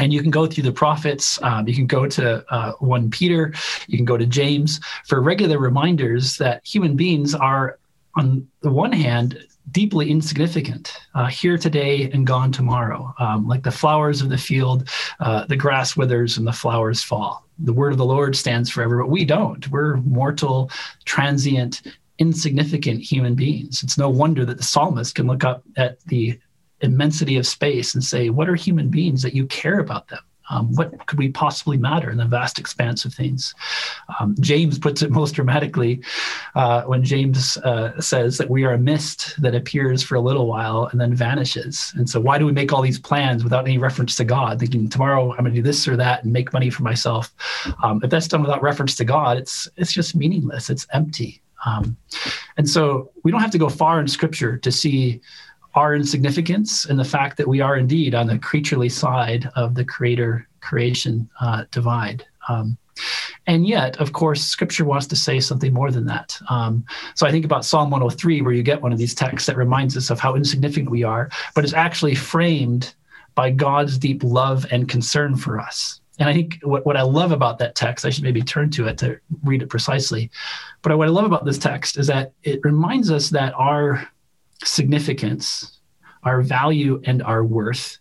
[0.00, 1.40] and you can go through the prophets.
[1.42, 3.52] Um, you can go to uh, 1 peter.
[3.86, 7.78] You can go to james for regular reminders that human beings are
[8.16, 13.14] on the one hand deeply insignificant uh, here today and gone tomorrow.
[13.18, 14.88] Um, like the flowers of the field
[15.20, 17.46] uh, the grass withers and the flowers fall.
[17.58, 19.68] The word of the lord stands forever but we don't.
[19.68, 20.70] We're mortal
[21.04, 21.82] transient
[22.18, 23.82] insignificant human beings.
[23.82, 26.38] It's no wonder that the psalmist can look up at the
[26.80, 30.20] immensity of space and say, what are human beings that you care about them?
[30.50, 33.54] Um, what could we possibly matter in the vast expanse of things?
[34.18, 36.02] Um, James puts it most dramatically
[36.56, 40.48] uh, when James uh, says that we are a mist that appears for a little
[40.48, 41.92] while and then vanishes.
[41.96, 44.88] And so, why do we make all these plans without any reference to God, thinking
[44.88, 47.32] tomorrow I'm going to do this or that and make money for myself?
[47.82, 50.68] Um, if that's done without reference to God, it's it's just meaningless.
[50.68, 51.42] It's empty.
[51.64, 51.96] Um,
[52.56, 55.20] and so, we don't have to go far in Scripture to see
[55.74, 59.84] our insignificance and the fact that we are indeed on the creaturely side of the
[59.84, 62.24] creator creation uh, divide.
[62.48, 62.76] Um,
[63.46, 66.38] and yet, of course, scripture wants to say something more than that.
[66.48, 69.56] Um, so I think about Psalm 103, where you get one of these texts that
[69.56, 72.94] reminds us of how insignificant we are, but is actually framed
[73.34, 76.00] by God's deep love and concern for us.
[76.18, 78.86] And I think what, what I love about that text, I should maybe turn to
[78.86, 80.30] it to read it precisely.
[80.82, 84.06] But what I love about this text is that it reminds us that our
[84.64, 85.80] significance,
[86.24, 87.98] our value, and our worth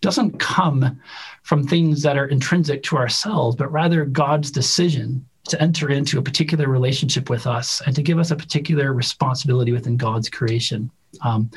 [0.00, 1.00] doesn't come
[1.42, 6.22] from things that are intrinsic to ourselves, but rather God's decision to enter into a
[6.22, 10.90] particular relationship with us and to give us a particular responsibility within God's creation.
[11.22, 11.50] Um,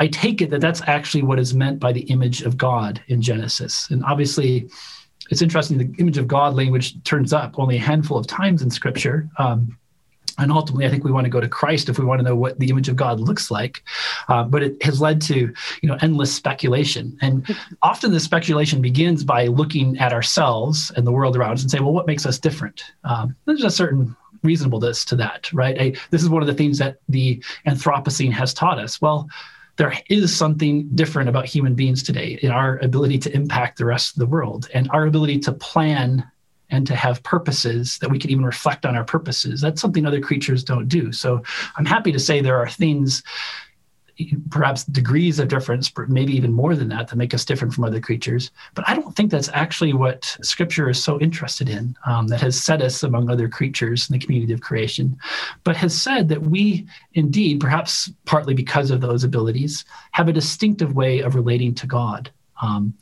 [0.00, 3.22] I take it that that's actually what is meant by the image of God in
[3.22, 3.88] Genesis.
[3.90, 4.68] And obviously,
[5.30, 8.70] it's interesting the image of God language turns up only a handful of times in
[8.70, 9.28] Scripture.
[9.38, 9.78] Um,
[10.38, 12.36] and ultimately i think we want to go to christ if we want to know
[12.36, 13.82] what the image of god looks like.
[14.28, 17.16] Uh, but it has led to you know endless speculation.
[17.20, 17.46] And
[17.82, 21.80] often the speculation begins by looking at ourselves and the world around us and say
[21.80, 22.82] well what makes us different?
[23.04, 25.80] Um, there's a certain reasonableness to that right?
[25.80, 29.00] I, this is one of the things that the anthropocene has taught us.
[29.00, 29.28] Well
[29.76, 34.16] there is something different about human beings today in our ability to impact the rest
[34.16, 36.28] of the world and our ability to plan
[36.70, 39.60] and to have purposes that we can even reflect on our purposes.
[39.60, 41.12] That's something other creatures don't do.
[41.12, 41.42] So
[41.76, 43.22] I'm happy to say there are things,
[44.50, 48.00] perhaps degrees of difference, maybe even more than that, that make us different from other
[48.00, 48.50] creatures.
[48.74, 52.60] But I don't think that's actually what Scripture is so interested in, um, that has
[52.60, 55.16] set us among other creatures in the community of creation,
[55.62, 60.94] but has said that we indeed, perhaps partly because of those abilities, have a distinctive
[60.94, 62.30] way of relating to God.
[62.62, 62.94] Um,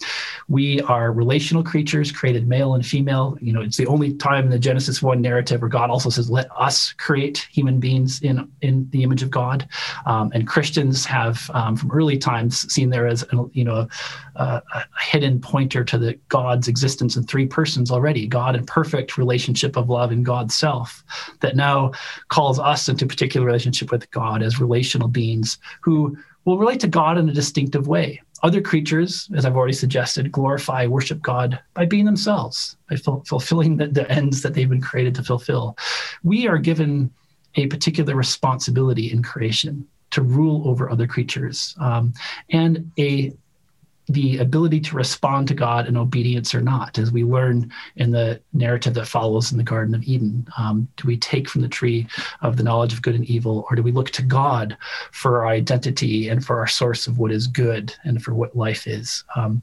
[0.49, 3.37] we are relational creatures created male and female.
[3.40, 6.31] You know, it's the only time in the Genesis 1 narrative where God also says,
[6.31, 9.69] let us create human beings in, in the image of God.
[10.05, 13.88] Um, and Christians have, um, from early times, seen there as, you know,
[14.37, 19.19] a, a, hidden pointer to the God's existence in three persons already God in perfect
[19.19, 21.05] relationship of love in God's self,
[21.40, 21.92] that now
[22.29, 27.19] calls us into particular relationship with God as relational beings who will relate to God
[27.19, 28.23] in a distinctive way.
[28.42, 33.77] Other creatures, as I've already suggested, glorify, worship God by being themselves, by ful- fulfilling
[33.77, 35.77] the, the ends that they've been created to fulfill.
[36.22, 37.11] We are given
[37.57, 42.12] a particular responsibility in creation to rule over other creatures um,
[42.51, 43.33] and a
[44.09, 48.40] the ability to respond to God in obedience or not, as we learn in the
[48.53, 50.47] narrative that follows in the Garden of Eden.
[50.59, 52.07] Um, do we take from the tree
[52.42, 54.77] of the knowledge of good and evil, or do we look to God
[55.11, 58.87] for our identity and for our source of what is good and for what life
[58.87, 59.25] is?
[59.35, 59.61] Um,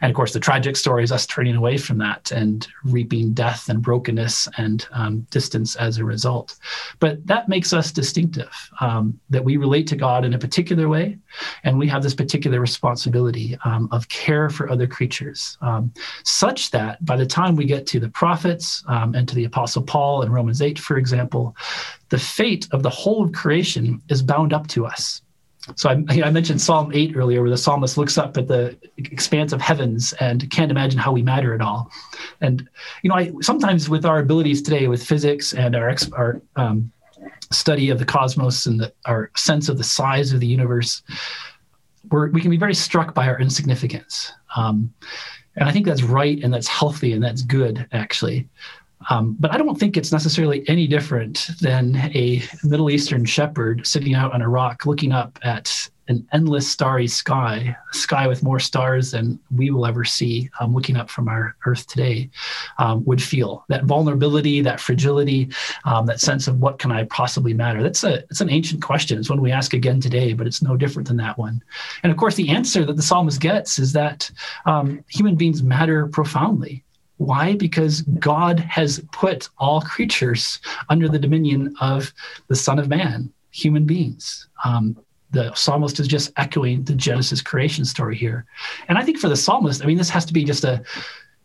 [0.00, 3.68] and of course, the tragic story is us turning away from that and reaping death
[3.68, 6.56] and brokenness and um, distance as a result.
[6.98, 11.18] But that makes us distinctive, um, that we relate to God in a particular way,
[11.62, 13.56] and we have this particular responsibility.
[13.64, 15.92] Um, of care for other creatures, um,
[16.24, 19.82] such that by the time we get to the prophets um, and to the Apostle
[19.82, 21.56] Paul in Romans 8, for example,
[22.08, 25.22] the fate of the whole of creation is bound up to us.
[25.76, 29.50] So I, I, mentioned Psalm 8 earlier, where the psalmist looks up at the expanse
[29.52, 31.90] of heavens and can't imagine how we matter at all.
[32.42, 32.68] And,
[33.02, 36.92] you know, I sometimes with our abilities today with physics and our, our um,
[37.54, 41.02] study of the cosmos and the, our sense of the size of the universe,
[42.10, 44.32] we can be very struck by our insignificance.
[44.56, 44.92] Um,
[45.56, 48.48] and I think that's right and that's healthy and that's good, actually.
[49.10, 54.14] Um, but I don't think it's necessarily any different than a Middle Eastern shepherd sitting
[54.14, 58.60] out on a rock looking up at an endless starry sky, a sky with more
[58.60, 62.30] stars than we will ever see, um, looking up from our Earth today,
[62.78, 65.48] um, would feel that vulnerability, that fragility,
[65.84, 67.82] um, that sense of what can I possibly matter.
[67.82, 69.18] That's a it's an ancient question.
[69.18, 71.62] It's one we ask again today, but it's no different than that one.
[72.02, 74.30] And of course, the answer that the psalmist gets is that
[74.66, 76.84] um, human beings matter profoundly.
[77.18, 77.54] Why?
[77.54, 82.12] Because God has put all creatures under the dominion of
[82.48, 84.48] the Son of Man, human beings.
[84.64, 84.96] Um,
[85.34, 88.46] the psalmist is just echoing the Genesis creation story here.
[88.88, 90.82] And I think for the psalmist, I mean, this has to be just a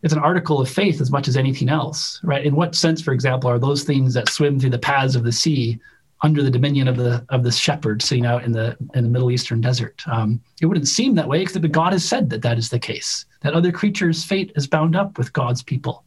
[0.01, 2.45] it's an article of faith as much as anything else, right?
[2.45, 5.31] In what sense, for example, are those things that swim through the paths of the
[5.31, 5.77] sea
[6.21, 9.31] under the dominion of the of the shepherd sitting out in the in the Middle
[9.31, 10.01] Eastern desert.
[10.07, 12.79] Um, it wouldn't seem that way, except that God has said that that is the
[12.79, 13.25] case.
[13.41, 16.03] That other creatures' fate is bound up with God's people.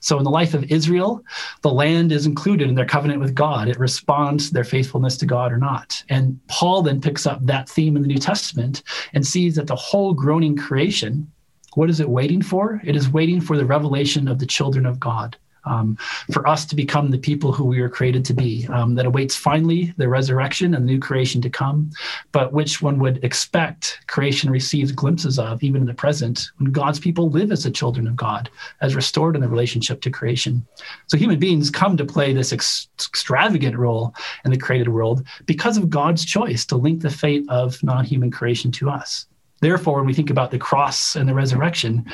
[0.00, 1.20] So in the life of Israel,
[1.62, 3.68] the land is included in their covenant with God.
[3.68, 6.04] It responds to their faithfulness to God or not.
[6.08, 9.74] And Paul then picks up that theme in the New Testament and sees that the
[9.74, 11.30] whole groaning creation.
[11.74, 12.80] What is it waiting for?
[12.84, 15.96] It is waiting for the revelation of the children of God um,
[16.32, 18.66] for us to become the people who we were created to be.
[18.68, 21.90] Um, that awaits finally the resurrection and new creation to come,
[22.32, 26.98] but which one would expect creation receives glimpses of even in the present when God's
[26.98, 28.48] people live as the children of God,
[28.80, 30.66] as restored in the relationship to creation.
[31.06, 35.76] So human beings come to play this ex- extravagant role in the created world because
[35.76, 39.26] of God's choice to link the fate of non human creation to us.
[39.60, 42.04] Therefore, when we think about the cross and the resurrection,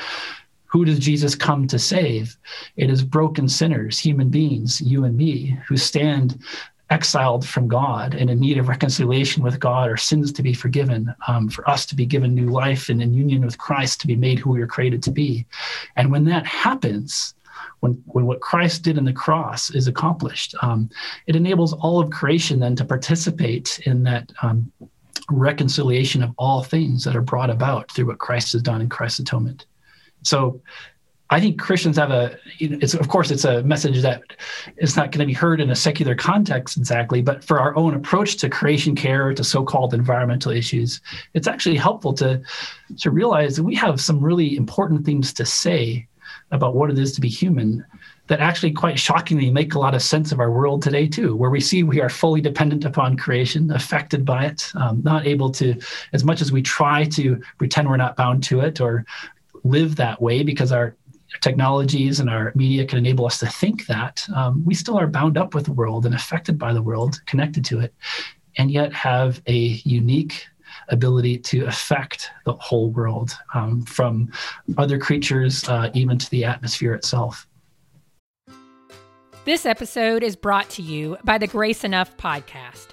[0.73, 2.35] who does Jesus come to save?
[2.77, 6.39] It is broken sinners, human beings, you and me, who stand
[6.89, 11.13] exiled from God and in need of reconciliation with God, our sins to be forgiven,
[11.27, 14.15] um, for us to be given new life and in union with Christ to be
[14.15, 15.45] made who we were created to be.
[15.95, 17.35] And when that happens,
[17.81, 20.89] when, when what Christ did in the cross is accomplished, um,
[21.27, 24.71] it enables all of creation then to participate in that um,
[25.29, 29.19] reconciliation of all things that are brought about through what Christ has done in Christ's
[29.19, 29.67] atonement.
[30.23, 30.61] So
[31.29, 34.21] I think Christians have a, it's of course it's a message that
[34.77, 37.95] is not going to be heard in a secular context exactly, but for our own
[37.95, 41.01] approach to creation care, to so-called environmental issues,
[41.33, 42.41] it's actually helpful to
[42.99, 46.07] to realize that we have some really important things to say
[46.51, 47.83] about what it is to be human
[48.27, 51.49] that actually quite shockingly make a lot of sense of our world today too where
[51.49, 55.75] we see we are fully dependent upon creation affected by it um, not able to
[56.13, 59.03] as much as we try to pretend we're not bound to it or
[59.63, 60.95] live that way because our
[61.41, 65.37] technologies and our media can enable us to think that, um, we still are bound
[65.37, 67.93] up with the world and affected by the world, connected to it,
[68.57, 70.45] and yet have a unique
[70.89, 74.31] ability to affect the whole world um, from
[74.77, 77.47] other creatures uh, even to the atmosphere itself.
[79.45, 82.92] This episode is brought to you by the Grace Enough podcast.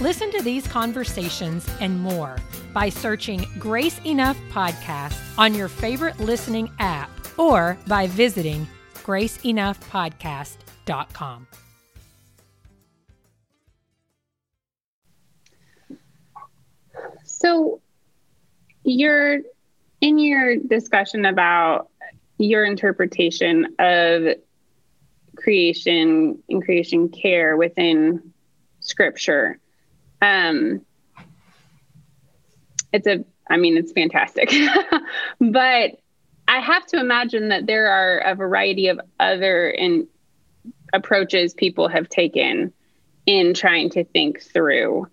[0.00, 2.36] Listen to these conversations and more
[2.72, 8.64] by searching Grace Enough Podcast on your favorite listening app or by visiting
[9.02, 11.48] graceenoughpodcast.com.
[17.24, 17.80] So,
[18.84, 19.40] you're
[20.00, 21.88] in your discussion about
[22.38, 24.36] your interpretation of
[25.36, 28.32] creation and creation care within
[28.78, 29.58] Scripture.
[30.20, 30.84] Um,
[32.92, 34.52] it's a, I mean, it's fantastic,
[35.40, 36.00] but
[36.48, 40.08] I have to imagine that there are a variety of other in,
[40.92, 42.72] approaches people have taken
[43.26, 45.06] in trying to think through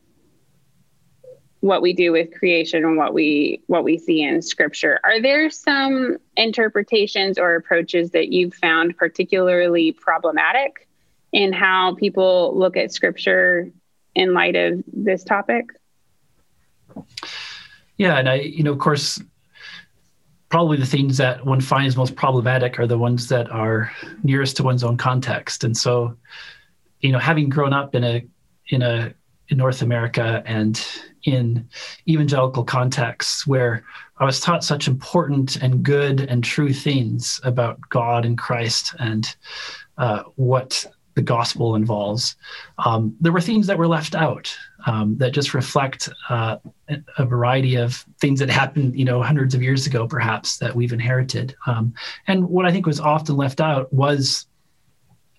[1.59, 4.99] what we do with creation and what we what we see in scripture.
[5.03, 10.87] Are there some interpretations or approaches that you've found particularly problematic
[11.31, 13.71] in how people look at scripture
[14.15, 15.65] in light of this topic?
[17.97, 19.21] Yeah and i you know of course
[20.49, 23.91] probably the things that one finds most problematic are the ones that are
[24.23, 25.63] nearest to one's own context.
[25.63, 26.15] And so
[27.01, 28.25] you know having grown up in a
[28.69, 29.13] in a
[29.49, 30.83] in north america and
[31.23, 31.67] in
[32.07, 33.83] evangelical contexts where
[34.17, 39.35] I was taught such important and good and true things about God and Christ and
[39.97, 40.85] uh, what
[41.15, 42.35] the gospel involves.
[42.85, 44.55] Um, there were themes that were left out
[44.85, 46.57] um, that just reflect uh,
[47.17, 50.93] a variety of things that happened, you know, hundreds of years ago, perhaps that we've
[50.93, 51.55] inherited.
[51.65, 51.93] Um,
[52.27, 54.45] and what I think was often left out was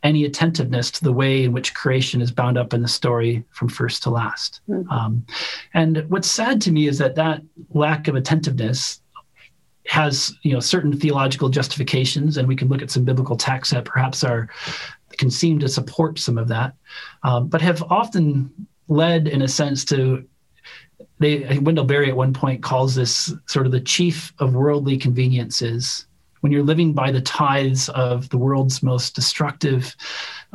[0.03, 3.68] any attentiveness to the way in which creation is bound up in the story from
[3.68, 4.61] first to last.
[4.68, 4.91] Mm-hmm.
[4.91, 5.27] Um,
[5.74, 9.01] and what's sad to me is that that lack of attentiveness
[9.89, 13.85] has you know certain theological justifications, and we can look at some biblical texts that
[13.85, 14.49] perhaps are
[15.19, 16.75] can seem to support some of that,
[17.23, 18.51] um, but have often
[18.89, 20.27] led, in a sense, to
[21.19, 26.07] they Wendell Berry at one point calls this sort of the chief of worldly conveniences.
[26.41, 29.97] When you're living by the tithes of the world's most destructive,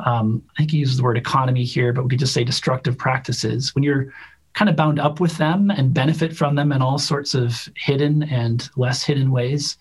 [0.04, 2.96] um, I think he uses the word economy here, but we could just say destructive
[2.96, 4.12] practices, when you're
[4.54, 8.22] kind of bound up with them and benefit from them in all sorts of hidden
[8.24, 9.76] and less hidden ways,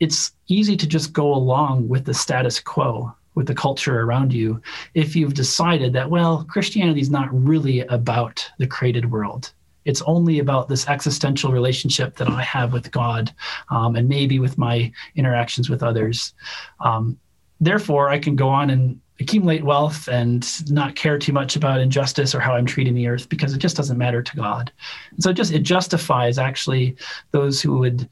[0.00, 4.60] it's easy to just go along with the status quo with the culture around you
[4.94, 9.52] if you've decided that well christianity is not really about the created world
[9.84, 13.32] it's only about this existential relationship that I have with God
[13.70, 16.34] um, and maybe with my interactions with others.
[16.80, 17.18] Um,
[17.60, 22.34] therefore, I can go on and accumulate wealth and not care too much about injustice
[22.34, 24.72] or how I'm treating the earth because it just doesn't matter to God.
[25.10, 26.96] And so it just it justifies actually
[27.30, 28.08] those who would,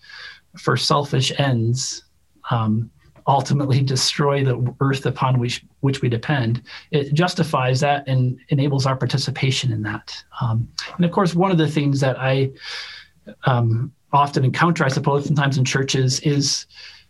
[0.58, 2.04] for selfish ends,
[2.50, 2.90] um,
[3.28, 8.96] ultimately destroy the earth upon which which we depend, it justifies that and enables our
[8.96, 10.16] participation in that.
[10.40, 10.66] Um,
[10.96, 12.50] and of course, one of the things that I
[13.44, 16.66] um, often encounter, I suppose, sometimes in churches, is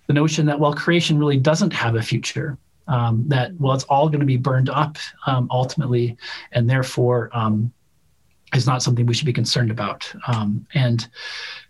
[0.08, 2.58] the notion that well, creation really doesn't have a future.
[2.88, 4.96] Um, that well, it's all going to be burned up
[5.26, 6.16] um, ultimately,
[6.52, 7.72] and therefore um,
[8.54, 10.10] is not something we should be concerned about.
[10.26, 11.08] Um, and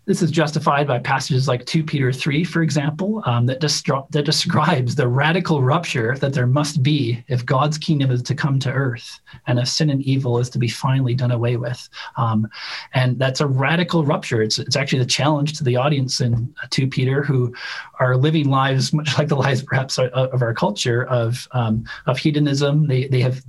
[0.09, 4.95] this is justified by passages like 2 Peter 3, for example, um, that, that describes
[4.95, 9.19] the radical rupture that there must be if God's kingdom is to come to earth
[9.45, 11.87] and if sin and evil is to be finally done away with.
[12.17, 12.49] Um,
[12.95, 14.41] and that's a radical rupture.
[14.41, 17.53] It's, it's actually the challenge to the audience in 2 Peter who
[17.99, 22.87] are living lives much like the lives perhaps of our culture of, um, of hedonism.
[22.87, 23.43] They, they have,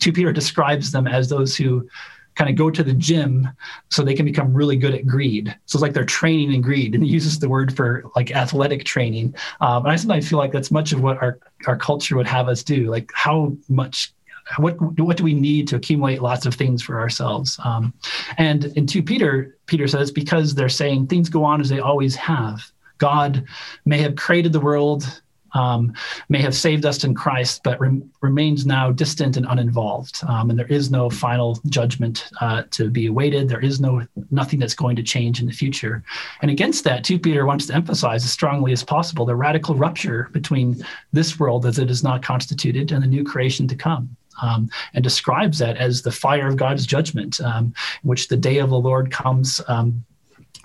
[0.00, 1.88] 2 Peter describes them as those who
[2.34, 3.48] kind of go to the gym
[3.90, 5.48] so they can become really good at greed.
[5.66, 8.84] So it's like they're training in greed, and he uses the word for like athletic
[8.84, 9.34] training.
[9.60, 12.48] Um, and I sometimes feel like that's much of what our our culture would have
[12.48, 12.90] us do.
[12.90, 14.12] Like how much.
[14.58, 17.58] What what do we need to accumulate lots of things for ourselves?
[17.64, 17.94] Um,
[18.36, 22.14] and in two Peter, Peter says because they're saying things go on as they always
[22.16, 22.70] have.
[22.98, 23.44] God
[23.86, 25.22] may have created the world
[25.54, 25.94] um,
[26.28, 27.78] may have saved us in Christ, but
[28.20, 30.20] remains now distant and uninvolved.
[30.28, 33.48] Um, and there is no final judgment uh, to be awaited.
[33.48, 36.02] There is no nothing that's going to change in the future.
[36.42, 40.28] And against that, too, Peter wants to emphasize as strongly as possible the radical rupture
[40.32, 44.16] between this world as it is not constituted and the new creation to come.
[44.42, 48.70] Um, and describes that as the fire of God's judgment, um, which the day of
[48.70, 50.04] the Lord comes um,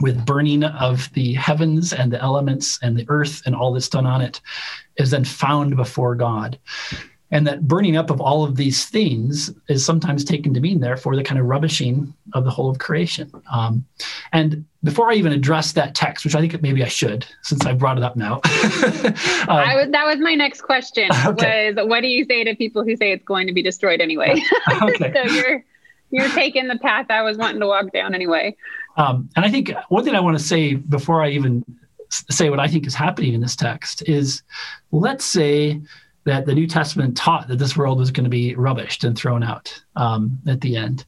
[0.01, 4.05] with burning of the heavens and the elements and the earth and all that's done
[4.05, 4.41] on it
[4.97, 6.57] is then found before God.
[7.31, 11.15] And that burning up of all of these things is sometimes taken to mean, therefore,
[11.15, 13.31] the kind of rubbishing of the whole of creation.
[13.51, 13.85] Um,
[14.33, 17.73] and before I even address that text, which I think maybe I should, since I
[17.73, 18.35] brought it up now.
[18.43, 18.43] um,
[19.47, 21.09] I was, that was my next question.
[21.29, 21.73] Okay.
[21.73, 24.41] Was what do you say to people who say it's going to be destroyed anyway?
[24.81, 25.13] okay.
[25.13, 25.63] so you're
[26.11, 28.55] you're taking the path I was wanting to walk down anyway.
[28.97, 31.63] Um, and I think one thing I want to say before I even
[32.09, 34.41] say what I think is happening in this text is
[34.91, 35.79] let's say
[36.25, 39.43] that the New Testament taught that this world was going to be rubbished and thrown
[39.43, 41.05] out um, at the end.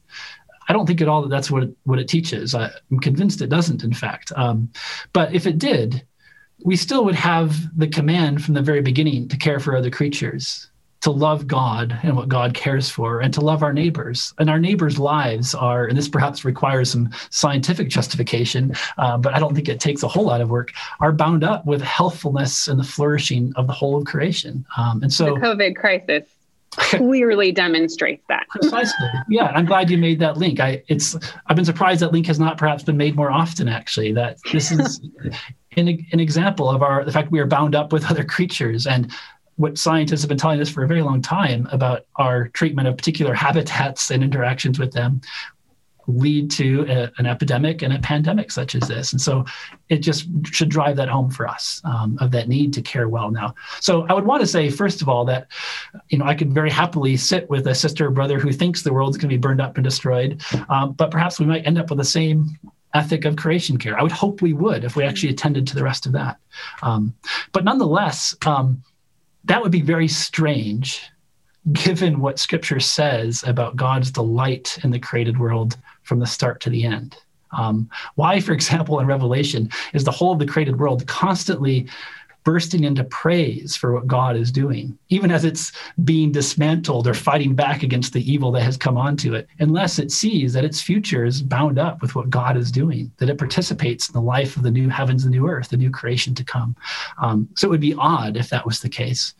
[0.68, 2.54] I don't think at all that that's what it, what it teaches.
[2.54, 4.32] I, am convinced it doesn't, in fact.
[4.36, 4.70] Um,
[5.12, 6.04] but if it did,
[6.64, 10.70] we still would have the command from the very beginning to care for other creatures
[11.02, 14.32] to love God and what God cares for and to love our neighbors.
[14.38, 19.40] And our neighbors' lives are, and this perhaps requires some scientific justification, uh, but I
[19.40, 22.78] don't think it takes a whole lot of work, are bound up with healthfulness and
[22.78, 24.64] the flourishing of the whole of creation.
[24.76, 26.24] Um, and so the COVID crisis
[26.72, 28.46] clearly demonstrates that.
[28.48, 29.08] Precisely.
[29.28, 30.60] Yeah, I'm glad you made that link.
[30.60, 33.68] I it's I've been surprised that link has not perhaps been made more often.
[33.68, 35.00] Actually, that this is
[35.76, 39.12] an, an example of our the fact we are bound up with other creatures and
[39.56, 42.96] what scientists have been telling us for a very long time about our treatment of
[42.96, 45.20] particular habitats and interactions with them
[46.08, 49.12] lead to a, an epidemic and a pandemic such as this.
[49.12, 49.44] And so
[49.88, 53.30] it just should drive that home for us um, of that need to care well
[53.30, 53.54] now.
[53.80, 55.48] So I would want to say, first of all, that,
[56.08, 58.92] you know, I could very happily sit with a sister or brother who thinks the
[58.92, 61.90] world's going to be burned up and destroyed, um, but perhaps we might end up
[61.90, 62.58] with the same
[62.94, 63.98] ethic of creation care.
[63.98, 66.38] I would hope we would if we actually attended to the rest of that.
[66.82, 67.14] Um,
[67.52, 68.82] but nonetheless, um,
[69.44, 71.02] that would be very strange
[71.72, 76.70] given what scripture says about God's delight in the created world from the start to
[76.70, 77.16] the end.
[77.52, 81.88] Um, why, for example, in Revelation, is the whole of the created world constantly
[82.44, 85.72] bursting into praise for what God is doing, even as it's
[86.04, 90.10] being dismantled or fighting back against the evil that has come onto it, unless it
[90.10, 94.08] sees that its future is bound up with what God is doing, that it participates
[94.08, 96.74] in the life of the new heavens and new earth, the new creation to come.
[97.20, 99.34] Um, so it would be odd if that was the case.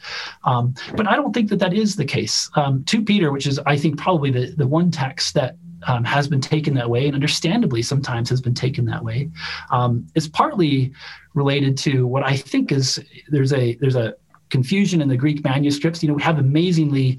[0.44, 2.50] Um, but I don't think that that is the case.
[2.54, 5.56] Um, 2 Peter, which is, I think, probably the, the one text that
[5.86, 9.30] um, has been taken that way, and understandably sometimes has been taken that way.
[9.70, 10.92] Um, it's partly
[11.34, 14.14] related to what I think is there's a there's a
[14.50, 16.02] confusion in the Greek manuscripts.
[16.02, 17.18] You know, we have amazingly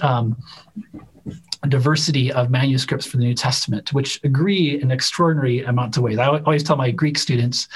[0.00, 0.36] um,
[1.68, 6.18] diversity of manuscripts for the New Testament, which agree in extraordinary amounts of ways.
[6.18, 7.68] I always tell my Greek students,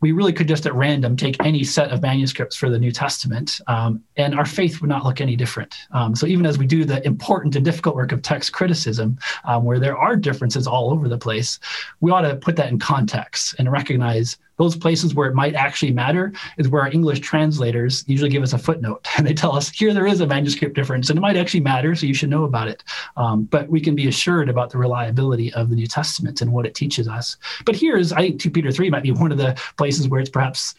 [0.00, 3.60] we really could just at random take any set of manuscripts for the New Testament,
[3.66, 5.74] um, and our faith would not look any different.
[5.92, 9.64] Um, so even as we do the important and difficult work of text criticism, um,
[9.64, 11.58] where there are differences all over the place,
[12.00, 15.92] we ought to put that in context and recognize those places where it might actually
[15.92, 19.70] matter is where our English translators usually give us a footnote and they tell us
[19.70, 22.44] here there is a manuscript difference and it might actually matter, so you should know
[22.44, 22.84] about it.
[23.16, 26.66] Um, but we can be assured about the reliability of the New Testament and what
[26.66, 27.36] it teaches us.
[27.64, 30.20] But here is, I think, 2 Peter 3 might be one of the places where
[30.20, 30.74] it's perhaps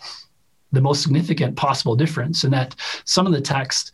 [0.72, 2.76] the most significant possible difference in that
[3.06, 3.92] some of the text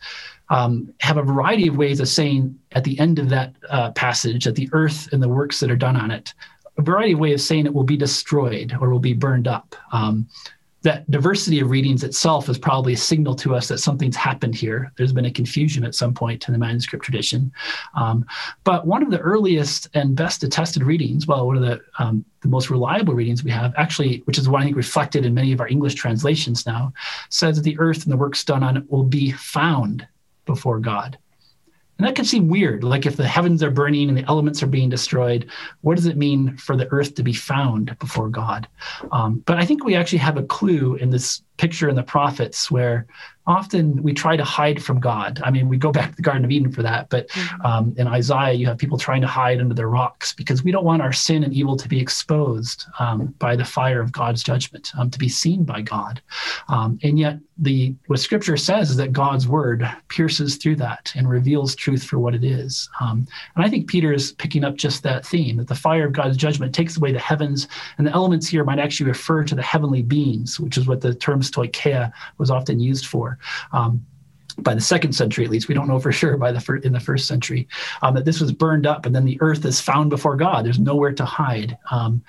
[0.48, 4.44] um, have a variety of ways of saying at the end of that uh, passage
[4.44, 6.34] that the earth and the works that are done on it
[6.78, 9.74] a variety of ways of saying it will be destroyed or will be burned up.
[9.92, 10.28] Um,
[10.86, 14.92] that diversity of readings itself is probably a signal to us that something's happened here.
[14.96, 17.50] There's been a confusion at some point in the manuscript tradition.
[17.96, 18.24] Um,
[18.62, 22.46] but one of the earliest and best attested readings, well, one of the, um, the
[22.48, 25.60] most reliable readings we have, actually, which is one I think reflected in many of
[25.60, 26.92] our English translations now,
[27.30, 30.06] says that the earth and the works done on it will be found
[30.44, 31.18] before God.
[31.98, 32.84] And that can seem weird.
[32.84, 35.48] Like if the heavens are burning and the elements are being destroyed,
[35.80, 38.68] what does it mean for the earth to be found before God?
[39.12, 42.70] Um, but I think we actually have a clue in this picture in the prophets
[42.70, 43.06] where
[43.46, 45.40] often we try to hide from God.
[45.44, 47.66] I mean, we go back to the Garden of Eden for that, but mm-hmm.
[47.66, 50.84] um, in Isaiah, you have people trying to hide under their rocks because we don't
[50.84, 54.92] want our sin and evil to be exposed um, by the fire of God's judgment,
[54.98, 56.20] um, to be seen by God.
[56.68, 61.28] Um, and yet, the what Scripture says is that God's word pierces through that and
[61.28, 62.88] reveals truth for what it is.
[63.00, 66.12] Um, and I think Peter is picking up just that theme that the fire of
[66.12, 69.62] God's judgment takes away the heavens, and the elements here might actually refer to the
[69.62, 73.35] heavenly beings, which is what the term stoicheia was often used for.
[73.72, 74.04] Um,
[74.58, 76.94] by the second century at least we don't know for sure by the fir- in
[76.94, 77.68] the first century
[78.00, 80.78] um, that this was burned up and then the earth is found before god there's
[80.78, 82.22] nowhere to hide um,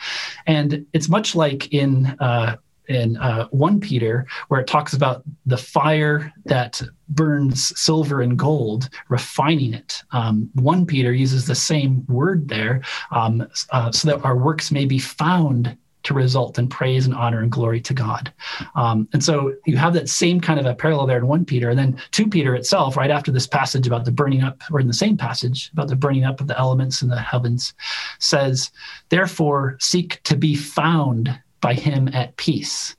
[0.46, 5.58] and it's much like in uh, in uh, 1 Peter, where it talks about the
[5.58, 10.04] fire that burns silver and gold, refining it.
[10.12, 12.82] Um, 1 Peter uses the same word there
[13.12, 15.78] um, uh, so that our works may be found
[16.08, 18.34] to result in praise and honor and glory to God.
[18.76, 21.70] Um, and so you have that same kind of a parallel there in 1 Peter.
[21.70, 24.88] And then 2 Peter itself, right after this passage about the burning up, or in
[24.88, 27.74] the same passage about the burning up of the elements in the heavens,
[28.20, 28.72] says,
[29.10, 32.97] Therefore, seek to be found by him at peace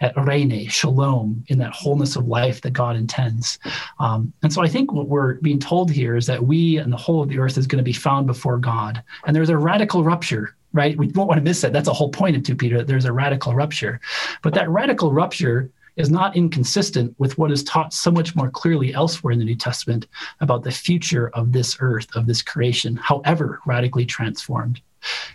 [0.00, 3.58] at eirene, shalom, in that wholeness of life that God intends.
[3.98, 6.96] Um, and so I think what we're being told here is that we and the
[6.96, 9.02] whole of the earth is going to be found before God.
[9.26, 10.98] And there's a radical rupture right?
[10.98, 11.72] We don't want to miss that.
[11.72, 12.84] That's a whole point of 2 Peter.
[12.84, 14.00] There's a radical rupture.
[14.42, 18.94] But that radical rupture is not inconsistent with what is taught so much more clearly
[18.94, 20.06] elsewhere in the New Testament
[20.40, 24.80] about the future of this earth, of this creation, however radically transformed.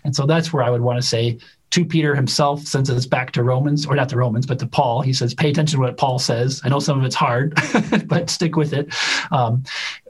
[0.04, 1.38] And so that's where I would want to say
[1.74, 5.02] 2 Peter himself sends us back to Romans, or not the Romans, but to Paul.
[5.02, 6.62] He says, pay attention to what Paul says.
[6.64, 7.60] I know some of it's hard,
[8.06, 8.94] but stick with it.
[9.32, 9.64] Um,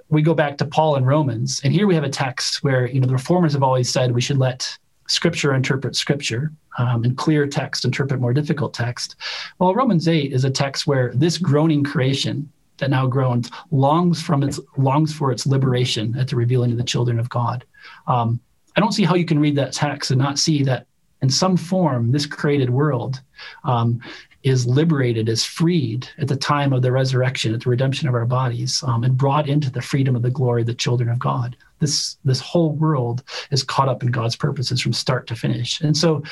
[0.09, 2.99] we go back to Paul in Romans, and here we have a text where you
[2.99, 7.47] know the reformers have always said we should let Scripture interpret Scripture, um, and clear
[7.47, 9.16] text interpret more difficult text.
[9.57, 14.43] Well, Romans eight is a text where this groaning creation that now groans longs from
[14.43, 17.64] its longs for its liberation at the revealing of the children of God.
[18.05, 18.41] Um,
[18.76, 20.88] I don't see how you can read that text and not see that
[21.24, 23.21] in some form this created world
[23.63, 23.99] um,
[24.43, 28.26] is liberated, is freed at the time of the resurrection, at the redemption of our
[28.26, 31.55] bodies, um, and brought into the freedom of the glory of the children of God.
[31.80, 35.80] This this whole world is caught up in God's purposes from start to finish.
[35.80, 36.24] And so,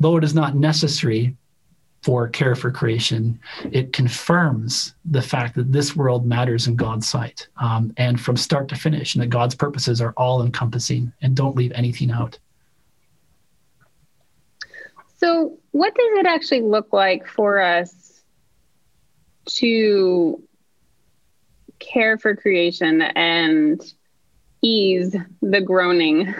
[0.00, 1.36] though it is not necessary
[2.02, 3.38] for care for creation,
[3.70, 8.68] it confirms the fact that this world matters in God's sight, um, and from start
[8.68, 12.38] to finish, and that God's purposes are all encompassing and don't leave anything out.
[15.16, 18.22] So, what does it actually look like for us
[19.46, 20.42] to
[21.78, 23.80] care for creation and
[24.62, 26.34] ease the groaning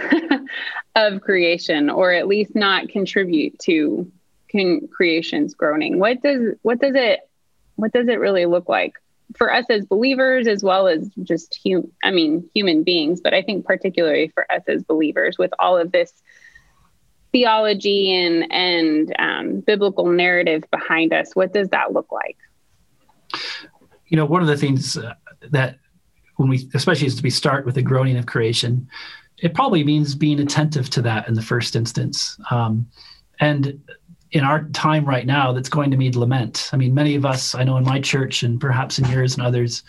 [0.97, 4.11] of creation, or at least not contribute to
[4.51, 5.99] con- creation's groaning?
[5.99, 7.21] What does what does it
[7.77, 8.95] what does it really look like
[9.37, 13.43] for us as believers, as well as just hum- I mean human beings, but I
[13.43, 16.13] think particularly for us as believers, with all of this
[17.37, 22.39] theology and and um, biblical narrative behind us what does that look like?
[24.07, 25.13] You know one of the things uh,
[25.51, 25.79] that
[26.37, 28.89] when we especially as we start with the groaning of creation
[29.39, 32.39] it probably means being attentive to that in the first instance.
[32.51, 32.89] Um,
[33.39, 33.79] and
[34.31, 36.71] in our time right now that's going to mean lament.
[36.73, 39.47] I mean many of us i know in my church and perhaps in yours and
[39.47, 39.83] others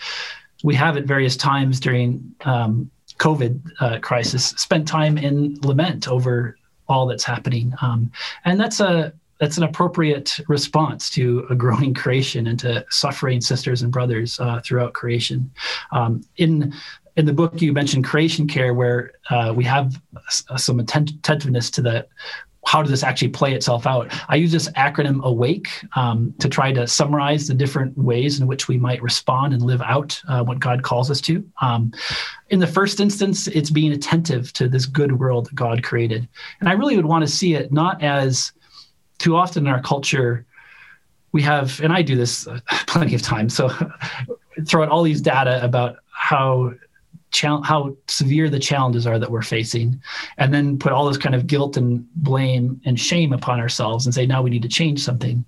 [0.65, 6.57] we have at various times during um, covid uh, crisis spent time in lament over
[6.89, 7.73] all that's happening.
[7.81, 8.11] Um,
[8.45, 13.83] and that's a that's an appropriate response to a growing creation and to suffering sisters
[13.83, 15.51] and brothers uh, throughout creation.
[15.91, 16.73] Um, in
[17.17, 19.99] in the book, you mentioned creation care, where uh, we have
[20.55, 22.07] some attentiveness to the
[22.65, 24.13] how does this actually play itself out?
[24.27, 28.67] I use this acronym AWAKE um, to try to summarize the different ways in which
[28.67, 31.47] we might respond and live out uh, what God calls us to.
[31.61, 31.93] Um,
[32.49, 36.27] in the first instance, it's being attentive to this good world that God created.
[36.59, 38.51] And I really would want to see it not as
[39.17, 40.45] too often in our culture,
[41.31, 43.69] we have, and I do this uh, plenty of times, so
[44.65, 46.73] throw out all these data about how
[47.33, 50.01] how severe the challenges are that we're facing,
[50.37, 54.13] and then put all this kind of guilt and blame and shame upon ourselves and
[54.13, 55.45] say, now we need to change something.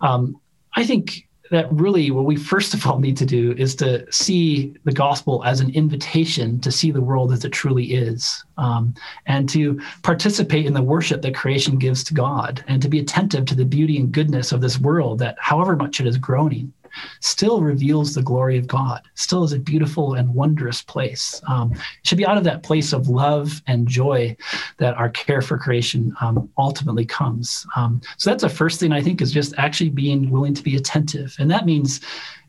[0.00, 0.40] Um,
[0.74, 4.74] I think that really what we first of all need to do is to see
[4.84, 8.94] the gospel as an invitation to see the world as it truly is um,
[9.26, 13.44] and to participate in the worship that creation gives to god and to be attentive
[13.44, 16.72] to the beauty and goodness of this world that however much it is groaning
[17.20, 21.40] still reveals the glory of God, still is a beautiful and wondrous place.
[21.48, 24.36] Um, it should be out of that place of love and joy
[24.78, 27.66] that our care for creation um, ultimately comes.
[27.76, 30.76] Um, so that's the first thing I think is just actually being willing to be
[30.76, 31.34] attentive.
[31.38, 32.00] And that means,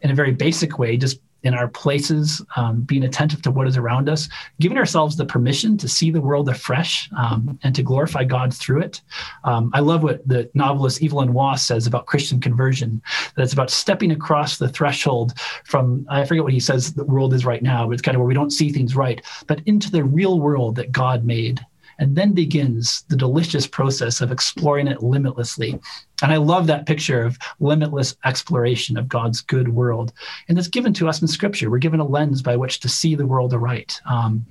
[0.02, 3.78] in a very basic way, just in our places, um, being attentive to what is
[3.78, 4.30] around us,
[4.60, 8.82] giving ourselves the permission to see the world afresh um, and to glorify God through
[8.82, 9.02] it.
[9.44, 13.02] Um, I love what the novelist Evelyn Waugh says about Christian conversion,
[13.36, 15.34] that it's about stepping across the threshold
[15.66, 18.20] from, I forget what he says the world is right now, but it's kind of
[18.20, 21.66] where we don't see things right, but into the real world that God made
[22.04, 25.80] and then begins the delicious process of exploring it limitlessly.
[26.22, 30.12] And I love that picture of limitless exploration of God's good world.
[30.50, 31.70] And it's given to us in Scripture.
[31.70, 34.02] We're given a lens by which to see the world aright.
[34.06, 34.46] Um,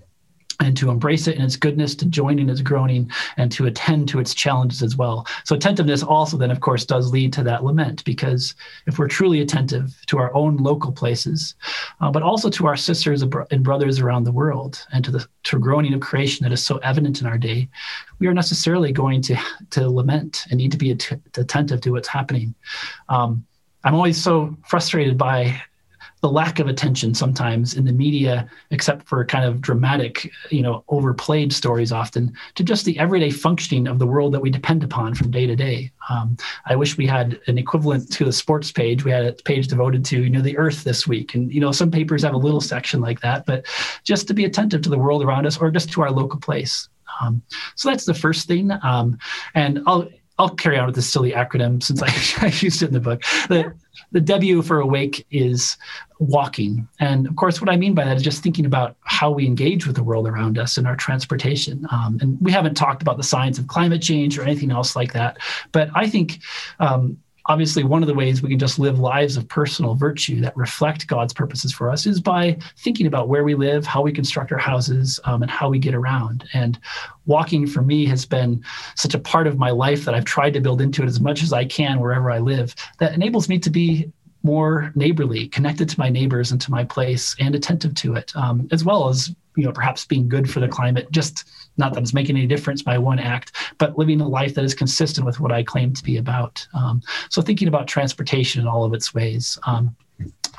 [0.62, 4.08] and to embrace it in its goodness, to join in its groaning, and to attend
[4.08, 5.26] to its challenges as well.
[5.44, 8.54] So, attentiveness also, then, of course, does lead to that lament because
[8.86, 11.54] if we're truly attentive to our own local places,
[12.00, 15.58] uh, but also to our sisters and brothers around the world, and to the to
[15.58, 17.68] groaning of creation that is so evident in our day,
[18.20, 19.36] we are necessarily going to
[19.70, 22.54] to lament and need to be attentive to what's happening.
[23.08, 23.44] Um,
[23.84, 25.60] I'm always so frustrated by
[26.23, 30.85] the lack of attention sometimes in the media, except for kind of dramatic, you know,
[30.89, 35.14] overplayed stories often, to just the everyday functioning of the world that we depend upon
[35.14, 35.91] from day to day.
[36.09, 39.05] Um, I wish we had an equivalent to the sports page.
[39.05, 41.35] We had a page devoted to, you know, the earth this week.
[41.35, 43.66] And, you know, some papers have a little section like that, but
[44.05, 46.89] just to be attentive to the world around us or just to our local place.
[47.20, 47.43] Um,
[47.75, 48.70] so that's the first thing.
[48.83, 49.18] Um,
[49.55, 50.09] and I'll,
[50.43, 52.09] I'll carry on with this silly acronym since I,
[52.47, 53.22] I used it in the book.
[53.49, 53.72] The,
[54.11, 55.76] the W for awake is
[56.18, 56.88] walking.
[56.99, 59.86] And of course, what I mean by that is just thinking about how we engage
[59.86, 61.86] with the world around us and our transportation.
[61.93, 65.12] Um, and we haven't talked about the science of climate change or anything else like
[65.12, 65.38] that.
[65.70, 66.40] But I think
[66.80, 70.57] um, obviously one of the ways we can just live lives of personal virtue that
[70.57, 74.53] reflect god's purposes for us is by thinking about where we live how we construct
[74.53, 76.49] our houses um, and how we get around.
[76.53, 76.78] And
[77.26, 78.64] walking for me has been
[78.97, 81.43] such a part of my life that i've tried to build into it as much
[81.43, 84.11] as i can wherever i live that enables me to be
[84.43, 88.68] more neighborly, connected to my neighbors and to my place, and attentive to it, um,
[88.72, 91.11] as well as you know perhaps being good for the climate.
[91.11, 91.44] Just
[91.76, 94.74] not that it's making any difference by one act, but living a life that is
[94.74, 96.66] consistent with what I claim to be about.
[96.74, 99.59] Um, so thinking about transportation in all of its ways.
[99.66, 99.96] Um,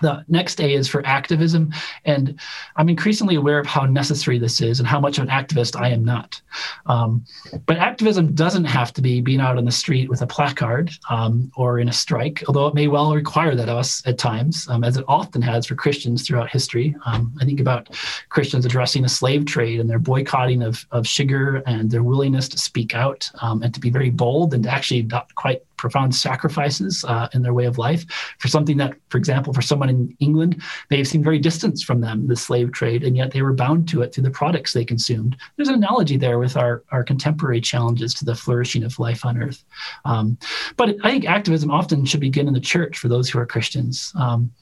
[0.02, 1.72] the next A is for activism.
[2.06, 2.40] And
[2.76, 5.90] I'm increasingly aware of how necessary this is and how much of an activist I
[5.90, 6.42] am not.
[6.86, 7.26] Um,
[7.66, 11.52] but activism doesn't have to be being out on the street with a placard um,
[11.56, 14.84] or in a strike, although it may well require that of us at times, um,
[14.84, 16.96] as it often has for Christians throughout history.
[17.06, 17.98] Um, I think about
[18.30, 22.58] Christians addressing the slave trade and their boycotting of, of sugar and their willingness to
[22.58, 27.04] speak out um, and to be very bold and to actually not quite profound sacrifices
[27.10, 28.06] uh, in their way of life
[28.40, 32.00] for something that, for example, for someone in England may have seemed very distant from
[32.00, 34.86] them, the slave trade, and yet they were bound to it through the products they
[34.86, 35.36] consumed.
[35.58, 39.44] There's an analogy there with our, our contemporary challenges to the flourishing of life on
[39.44, 39.62] earth.
[40.06, 40.38] Um,
[40.78, 44.14] but I think activism often should begin in the church for those who are Christians.
[44.18, 44.54] Um,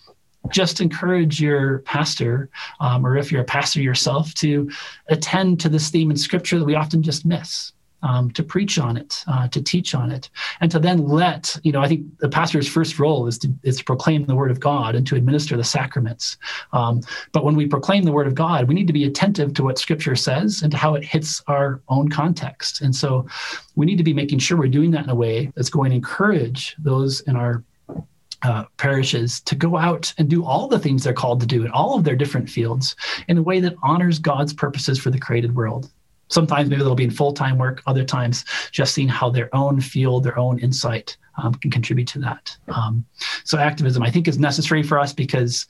[0.49, 2.49] just encourage your pastor,
[2.79, 4.71] um, or if you're a pastor yourself, to
[5.09, 7.73] attend to this theme in scripture that we often just miss
[8.03, 10.29] um, to preach on it, uh, to teach on it,
[10.59, 11.81] and to then let you know.
[11.81, 14.95] I think the pastor's first role is to is to proclaim the word of God
[14.95, 16.37] and to administer the sacraments.
[16.73, 19.63] Um, but when we proclaim the word of God, we need to be attentive to
[19.63, 22.81] what Scripture says and to how it hits our own context.
[22.81, 23.25] And so,
[23.75, 25.95] we need to be making sure we're doing that in a way that's going to
[25.95, 27.63] encourage those in our
[28.43, 31.71] uh, parishes to go out and do all the things they're called to do in
[31.71, 32.95] all of their different fields
[33.27, 35.91] in a way that honors God's purposes for the created world
[36.31, 40.23] sometimes maybe they'll be in full-time work other times just seeing how their own field
[40.23, 42.57] their own insight um, can contribute to that.
[42.67, 43.05] Um,
[43.43, 45.67] so activism i think is necessary for us because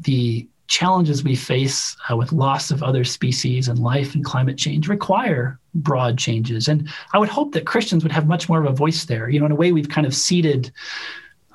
[0.00, 4.88] the challenges we face uh, with loss of other species and life and climate change
[4.88, 6.68] require broad changes.
[6.68, 9.28] And i would hope that christians would have much more of a voice there.
[9.28, 10.72] You know in a way we've kind of ceded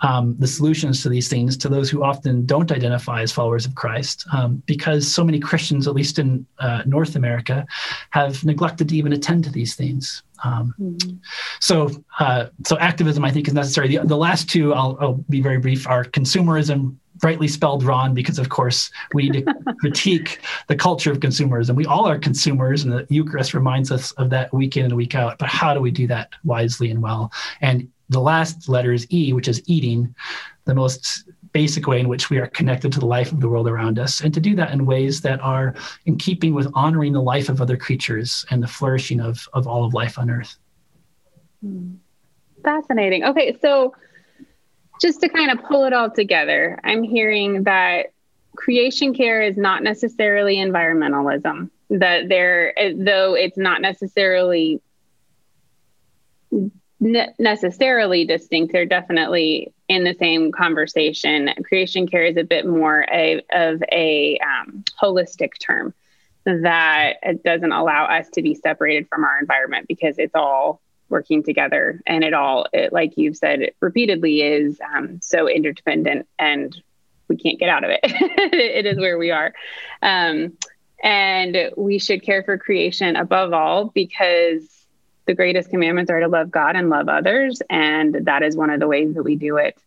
[0.01, 3.75] um, the solutions to these things to those who often don't identify as followers of
[3.75, 7.65] Christ, um, because so many Christians, at least in uh, North America,
[8.11, 10.23] have neglected to even attend to these things.
[10.43, 11.17] Um, mm-hmm.
[11.59, 11.89] So,
[12.19, 13.87] uh, so activism, I think, is necessary.
[13.87, 18.37] The, the last two, I'll, I'll, be very brief, are consumerism, rightly spelled wrong, because
[18.37, 22.83] of course we need to critique the culture of consumers and We all are consumers,
[22.83, 25.39] and the Eucharist reminds us of that week in and week out.
[25.39, 27.31] But how do we do that wisely and well?
[27.61, 30.13] And the last letter is E, which is eating,
[30.65, 33.67] the most basic way in which we are connected to the life of the world
[33.67, 35.73] around us, and to do that in ways that are
[36.05, 39.83] in keeping with honoring the life of other creatures and the flourishing of, of all
[39.83, 40.57] of life on earth.
[41.61, 41.95] Hmm.
[42.63, 43.23] Fascinating.
[43.23, 43.95] Okay, so
[45.01, 48.07] just to kind of pull it all together, I'm hearing that
[48.55, 54.81] creation care is not necessarily environmentalism, that there, though it's not necessarily
[56.99, 58.73] ne- necessarily distinct.
[58.73, 61.49] They're definitely in the same conversation.
[61.63, 65.93] Creation care is a bit more a, of a um, holistic term
[66.45, 71.43] that it doesn't allow us to be separated from our environment because it's all working
[71.43, 76.81] together and it all it, like you've said repeatedly is um, so interdependent and
[77.27, 79.53] we can't get out of it it is where we are
[80.01, 80.53] um,
[81.03, 84.76] and we should care for creation above all because
[85.27, 87.61] the greatest commandments are to love God and love others.
[87.69, 89.77] And that is one of the ways that we do it.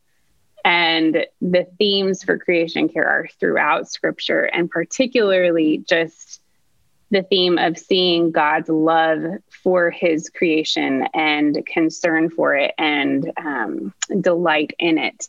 [0.65, 6.43] And the themes for creation care are throughout scripture, and particularly just
[7.11, 9.23] the theme of seeing God's love
[9.63, 15.27] for his creation and concern for it and um, delight in it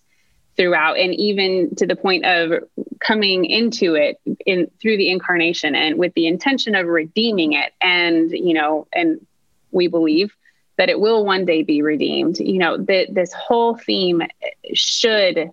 [0.58, 2.64] throughout and even to the point of
[3.00, 8.32] coming into it in through the incarnation and with the intention of redeeming it and
[8.32, 9.26] you know and
[9.72, 10.36] we believe
[10.78, 12.40] that it will one day be redeemed.
[12.40, 14.24] You know, that this whole theme
[14.74, 15.52] should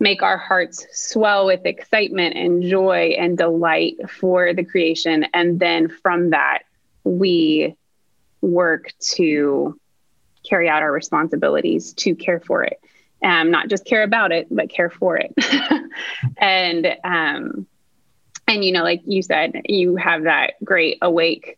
[0.00, 5.26] make our hearts swell with excitement and joy and delight for the creation.
[5.34, 6.60] And then from that,
[7.04, 7.74] we
[8.40, 9.78] work to
[10.48, 12.80] carry out our responsibilities to care for it.
[13.22, 15.34] Um, not just care about it, but care for it.
[16.38, 17.66] and um,
[18.46, 21.57] and you know, like you said, you have that great awake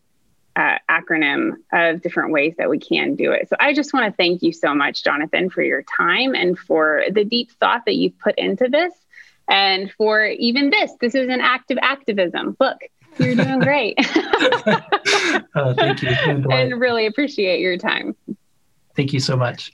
[0.55, 3.49] uh, acronym of different ways that we can do it.
[3.49, 7.03] So I just want to thank you so much, Jonathan, for your time and for
[7.11, 8.93] the deep thought that you've put into this
[9.49, 10.91] and for even this.
[10.99, 12.55] This is an act of activism.
[12.59, 12.77] Look,
[13.17, 13.95] you're doing great.
[15.55, 16.09] uh, thank you.
[16.51, 18.15] And really appreciate your time.
[18.95, 19.71] Thank you so much.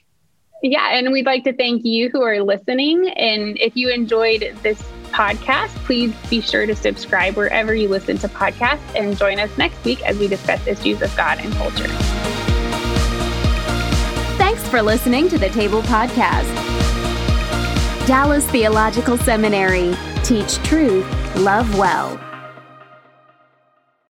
[0.62, 3.08] Yeah, and we'd like to thank you who are listening.
[3.10, 8.28] And if you enjoyed this podcast, please be sure to subscribe wherever you listen to
[8.28, 11.88] podcasts and join us next week as we discuss issues of God and culture.
[14.36, 16.54] Thanks for listening to the Table Podcast.
[18.06, 19.94] Dallas Theological Seminary.
[20.24, 21.06] Teach truth,
[21.36, 22.18] love well.